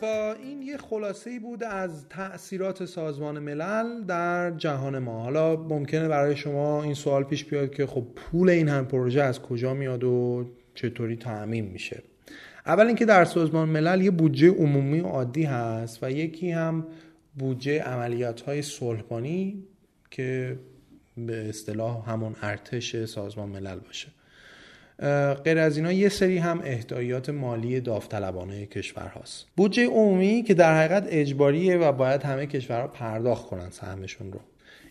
خب 0.00 0.36
این 0.42 0.62
یه 0.62 0.76
خلاصه 0.76 1.30
ای 1.30 1.38
بود 1.38 1.64
از 1.64 2.08
تاثیرات 2.08 2.84
سازمان 2.84 3.38
ملل 3.38 4.04
در 4.04 4.50
جهان 4.50 4.98
ما. 4.98 5.22
حالا 5.22 5.56
ممکنه 5.56 6.08
برای 6.08 6.36
شما 6.36 6.82
این 6.82 6.94
سوال 6.94 7.24
پیش 7.24 7.44
بیاد 7.44 7.74
که 7.74 7.86
خب 7.86 8.06
پول 8.16 8.50
این 8.50 8.68
هم 8.68 8.86
پروژه 8.86 9.22
از 9.22 9.42
کجا 9.42 9.74
میاد 9.74 10.04
و 10.04 10.44
چطوری 10.74 11.16
تعمین 11.16 11.64
میشه. 11.64 12.02
اول 12.66 12.86
اینکه 12.86 13.04
در 13.04 13.24
سازمان 13.24 13.68
ملل 13.68 14.00
یه 14.00 14.10
بودجه 14.10 14.48
عمومی 14.48 15.00
عادی 15.00 15.42
هست 15.42 15.98
و 16.02 16.10
یکی 16.10 16.50
هم 16.50 16.86
بودجه 17.38 17.82
عملیات 17.82 18.40
های 18.40 18.62
صلحبانی 18.62 19.64
که 20.10 20.58
به 21.16 21.48
اصطلاح 21.48 22.10
همون 22.10 22.36
ارتش 22.42 23.04
سازمان 23.04 23.48
ملل 23.48 23.78
باشه. 23.78 24.08
غیر 25.44 25.58
از 25.58 25.76
اینا 25.76 25.92
یه 25.92 26.08
سری 26.08 26.38
هم 26.38 26.60
اهدایات 26.64 27.30
مالی 27.30 27.80
داوطلبانه 27.80 28.66
کشور 28.66 29.06
هاست. 29.06 29.46
بودجه 29.56 29.86
عمومی 29.86 30.42
که 30.42 30.54
در 30.54 30.78
حقیقت 30.78 31.06
اجباریه 31.08 31.76
و 31.76 31.92
باید 31.92 32.22
همه 32.22 32.46
کشورها 32.46 32.88
پرداخت 32.88 33.46
کنن 33.46 33.70
سهمشون 33.70 34.32
رو. 34.32 34.40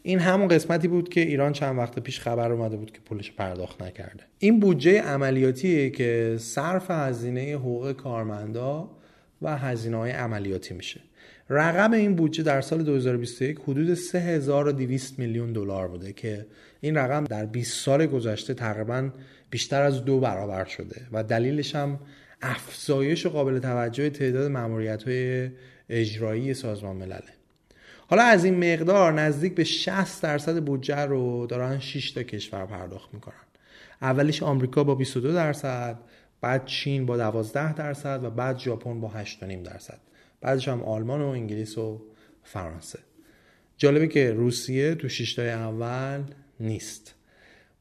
این 0.04 0.20
همون 0.20 0.48
قسمتی 0.48 0.88
بود 0.88 1.10
که 1.10 1.22
ایران 1.22 1.54
چند 1.54 1.78
وقت 1.78 2.00
پیش 2.00 2.20
خبر 2.20 2.52
اومده 2.52 2.78
بود 2.78 2.92
که 2.92 3.00
پولش 3.00 3.32
پرداخت 3.32 3.82
نکرده. 3.82 4.24
این 4.40 4.60
بودجه 4.60 5.02
عملیاتیه 5.02 5.90
که 5.90 6.36
صرف 6.40 6.92
هزینه 6.92 7.42
حقوق 7.42 7.92
کارمندا 7.92 8.90
و 9.42 9.58
هزینه 9.58 9.98
های 9.98 10.12
عملیاتی 10.12 10.74
میشه. 10.74 11.02
رقم 11.50 11.92
این 11.92 12.16
بودجه 12.16 12.44
در 12.44 12.62
سال 12.62 12.84
2021 12.84 13.58
حدود 13.68 13.94
3200 13.94 15.20
میلیون 15.20 15.54
دلار 15.54 15.88
بوده 15.88 16.14
که 16.14 16.46
این 16.82 16.98
رقم 16.98 17.24
در 17.24 17.46
20 17.46 17.86
سال 17.86 18.06
گذشته 18.06 18.54
تقریبا 18.54 19.10
بیشتر 19.54 19.82
از 19.82 20.06
دو 20.06 20.20
برابر 20.20 20.66
شده 20.66 21.02
و 21.12 21.24
دلیلش 21.24 21.76
هم 21.76 22.00
افزایش 22.42 23.28
قابل 23.28 23.60
توجه 23.60 24.10
تعداد 24.10 24.52
مأموریت 24.52 25.04
های 25.04 25.50
اجرایی 25.90 26.54
سازمان 26.54 26.96
ملله. 26.96 27.34
حالا 28.08 28.24
از 28.24 28.46
این 28.46 28.74
مقدار 28.74 29.14
نزدیک 29.14 29.56
به 29.56 29.64
60 29.64 30.24
درصد 30.24 30.64
بودجه 30.64 31.00
رو 31.00 31.48
دارن 31.48 31.80
6 31.80 32.12
تا 32.12 32.24
کشور 32.24 32.66
پرداخت 32.66 33.14
می‌کنن. 33.14 33.46
اولیش 34.02 34.44
آمریکا 34.44 34.84
با 34.84 34.96
22 34.96 35.34
درصد 35.34 36.00
بعد 36.42 36.66
چین 36.66 37.06
با 37.06 37.18
12 37.18 37.74
درصد 37.74 38.24
و 38.24 38.30
بعد 38.30 38.58
ژاپن 38.58 39.02
با 39.02 39.12
8.5 39.26 39.44
درصد. 39.64 40.00
بعدش 40.42 40.68
هم 40.68 40.84
آلمان 40.84 41.22
و 41.22 41.28
انگلیس 41.28 41.78
و 41.78 42.02
فرانسه. 42.44 43.00
جالبه 43.78 44.08
که 44.08 44.32
روسیه 44.32 44.96
تو 44.96 45.10
6 45.10 45.40
اول 45.40 46.24
نیست. 46.60 47.16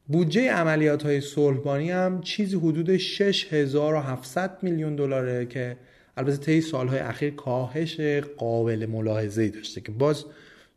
بودجه 0.07 0.51
عملیات 0.51 1.03
های 1.03 1.21
صلحبانی 1.21 1.91
هم 1.91 2.21
چیزی 2.21 2.55
حدود 2.57 2.97
6700 2.97 4.57
میلیون 4.61 4.95
دلاره 4.95 5.45
که 5.45 5.77
البته 6.17 6.37
طی 6.37 6.61
سالهای 6.61 6.99
اخیر 6.99 7.35
کاهش 7.35 7.99
قابل 8.37 8.85
ملاحظه‌ای 8.85 9.49
داشته 9.49 9.81
که 9.81 9.91
باز 9.91 10.25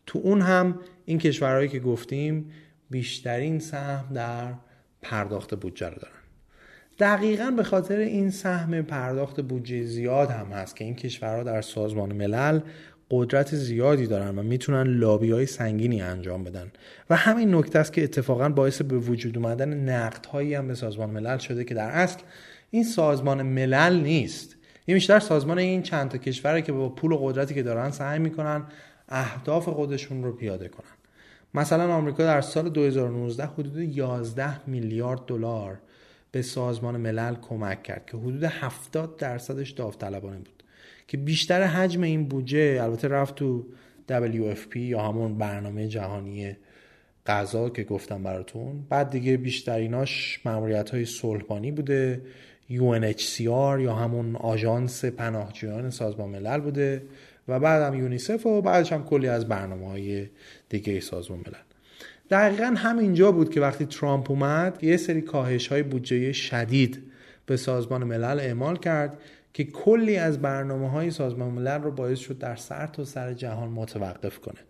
تو 0.07 0.19
اون 0.19 0.41
هم 0.41 0.81
این 1.05 1.19
کشورهایی 1.19 1.69
که 1.69 1.81
گفتیم 1.81 2.51
بیشترین 2.91 3.59
سهم 3.59 4.15
در 4.15 4.55
پرداخت 5.03 5.55
بودجه 5.55 5.89
رو 5.89 5.95
دارن. 5.95 6.17
دقیقا 6.99 7.51
به 7.51 7.63
خاطر 7.63 7.97
این 7.97 8.31
سهم 8.31 8.83
پرداخت 8.83 9.41
بودجه 9.41 9.83
زیاد 9.83 10.31
هم 10.31 10.47
هست 10.47 10.77
که 10.77 10.85
این 10.85 10.95
کشورها 10.95 11.43
در 11.43 11.63
سازمان 11.63 12.13
ملل 12.13 12.61
قدرت 13.11 13.55
زیادی 13.55 14.07
دارن 14.07 14.39
و 14.39 14.43
می‌تونن 14.43 14.83
لابی 14.83 15.31
های 15.31 15.47
سنگینی 15.47 16.03
انجام 16.03 16.45
بدن. 16.45 16.73
و 17.11 17.17
همین 17.17 17.55
نکته 17.55 17.79
است 17.79 17.93
که 17.93 18.05
اتفاقا 18.05 18.49
باعث 18.49 18.83
به 18.83 18.99
وجود 18.99 19.39
اومدن 19.39 19.75
نقد 19.75 20.27
هایی 20.27 20.55
هم 20.55 20.69
به 20.69 20.75
سازمان 20.75 21.11
ملل 21.11 21.39
شده 21.39 21.65
که 21.65 21.75
در 21.75 21.89
اصل 21.89 22.21
این 22.71 22.85
سازمان 22.85 23.43
ملل 23.43 24.01
نیست. 24.01 24.57
این 24.87 24.95
بیشتر 24.95 25.21
سازمان 25.21 25.59
این 25.59 25.83
چند 25.83 26.11
تا 26.11 26.19
کشوره 26.19 26.63
که 26.63 26.73
با 26.73 26.89
پول 26.89 27.13
و 27.13 27.17
قدرتی 27.17 27.55
که 27.55 27.63
دارن 27.63 27.91
سعی 27.91 28.19
می‌کنن 28.19 28.65
اهداف 29.09 29.69
خودشون 29.69 30.25
رو 30.25 30.33
پیاده 30.33 30.69
کنن. 30.69 30.97
مثلا 31.55 31.95
آمریکا 31.95 32.25
در 32.25 32.41
سال 32.41 32.69
2019 32.69 33.47
حدود 33.47 33.79
11 33.79 34.69
میلیارد 34.69 35.21
دلار 35.27 35.79
به 36.31 36.43
سازمان 36.43 36.97
ملل 36.97 37.35
کمک 37.35 37.83
کرد 37.83 38.07
که 38.07 38.17
حدود 38.17 38.45
70 38.45 39.17
درصدش 39.17 39.71
داوطلبانه 39.71 40.37
بود. 40.37 40.56
که 41.09 41.17
بیشتر 41.17 41.63
حجم 41.63 42.03
این 42.03 42.25
بودجه 42.25 42.79
البته 42.83 43.09
رفت 43.09 43.35
تو 43.35 43.67
WFP 44.09 44.77
یا 44.77 45.03
همون 45.03 45.39
برنامه 45.39 45.89
جهانی 45.89 46.57
غذا 47.27 47.71
که 47.71 47.85
گفتم 47.85 48.23
براتون. 48.23 48.87
بعد 48.89 49.11
دیگه 49.11 49.37
بیشتریناش 49.37 50.41
معمولیت 50.45 50.91
های 50.91 51.05
صلحبانی 51.05 51.73
بوده 51.73 52.23
UNHCR 52.71 53.81
یا 53.81 53.95
همون 53.95 54.37
آژانس 54.37 55.05
پناهجویان 55.05 55.91
سازمان 55.91 56.29
ملل 56.29 56.61
بوده 56.61 57.03
و 57.49 57.61
بعد 57.61 57.83
هم 57.83 58.01
یونیسف 58.01 58.47
و 58.47 58.63
بعدش 58.63 58.93
هم 58.93 59.05
کلی 59.05 59.29
از 59.29 59.49
برنامه 59.49 59.89
های 59.89 60.27
دیگه 60.69 61.01
سازمان 61.01 61.39
ملل 61.39 61.63
دقیقا 62.31 62.75
همینجا 62.77 63.33
بود 63.33 63.51
که 63.51 63.61
وقتی 63.61 63.87
ترامپ 63.87 64.31
اومد 64.31 64.85
یه 64.85 64.97
سری 64.97 65.21
کاهش 65.21 65.69
های 65.69 65.83
بودجه 65.83 66.33
شدید 66.33 67.03
به 67.47 67.57
سازمان 67.57 68.05
ملل 68.05 68.41
اعمال 68.41 68.77
کرد. 68.77 69.19
که 69.57 69.65
کلی 69.65 70.17
از 70.17 70.43
برنامه 70.43 70.91
های 70.91 71.11
سازمان 71.11 71.49
ملل 71.49 71.83
رو 71.83 71.91
باعث 71.91 72.19
شد 72.19 72.39
در 72.39 72.57
سر 72.57 72.87
تا 72.87 73.05
سر 73.05 73.33
جهان 73.33 73.69
متوقف 73.69 74.39
کنه. 74.39 74.61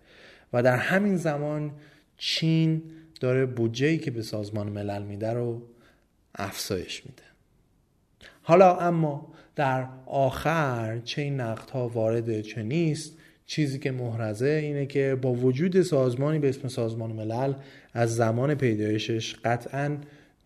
و 0.52 0.62
در 0.62 0.76
همین 0.76 1.16
زمان 1.16 1.72
چین 2.16 2.82
داره 3.20 3.46
بودجه 3.46 3.96
که 3.96 4.10
به 4.10 4.22
سازمان 4.22 4.68
ملل 4.68 5.02
میده 5.02 5.32
رو 5.32 5.62
افزایش 6.34 7.06
میده. 7.06 7.22
حالا 8.42 8.76
اما 8.76 9.32
در 9.56 9.86
آخر 10.06 10.98
چه 11.04 11.22
این 11.22 11.40
ها 11.40 11.88
وارد 11.88 12.40
چه 12.40 12.62
نیست 12.62 13.18
چیزی 13.46 13.78
که 13.78 13.90
محرزه 13.90 14.48
اینه 14.48 14.86
که 14.86 15.18
با 15.22 15.32
وجود 15.32 15.82
سازمانی 15.82 16.38
به 16.38 16.48
اسم 16.48 16.68
سازمان 16.68 17.12
ملل 17.12 17.54
از 17.92 18.16
زمان 18.16 18.54
پیدایشش 18.54 19.36
قطعا 19.44 19.96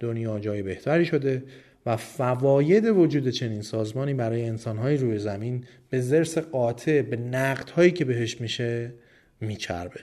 دنیا 0.01 0.39
جای 0.39 0.63
بهتری 0.63 1.05
شده. 1.05 1.43
و 1.87 1.97
فواید 1.97 2.85
وجود 2.85 3.29
چنین 3.29 3.63
سازمانی 3.63 4.15
برای 4.15 4.45
انسانهای 4.45 4.97
روی 4.97 5.19
زمین 5.19 5.65
به 5.91 6.01
زرس 6.01 6.39
قاطع 6.39 7.03
به 7.03 7.17
نقدهایی 7.17 7.91
که 7.91 8.05
بهش 8.05 8.41
میشه 8.41 8.93
میچربه. 9.41 10.01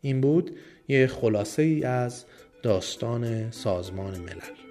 این 0.00 0.20
بود 0.20 0.56
یه 0.88 1.06
خلاصه 1.06 1.62
ای 1.62 1.84
از 1.84 2.24
داستان 2.62 3.50
سازمان 3.50 4.18
ملل. 4.18 4.63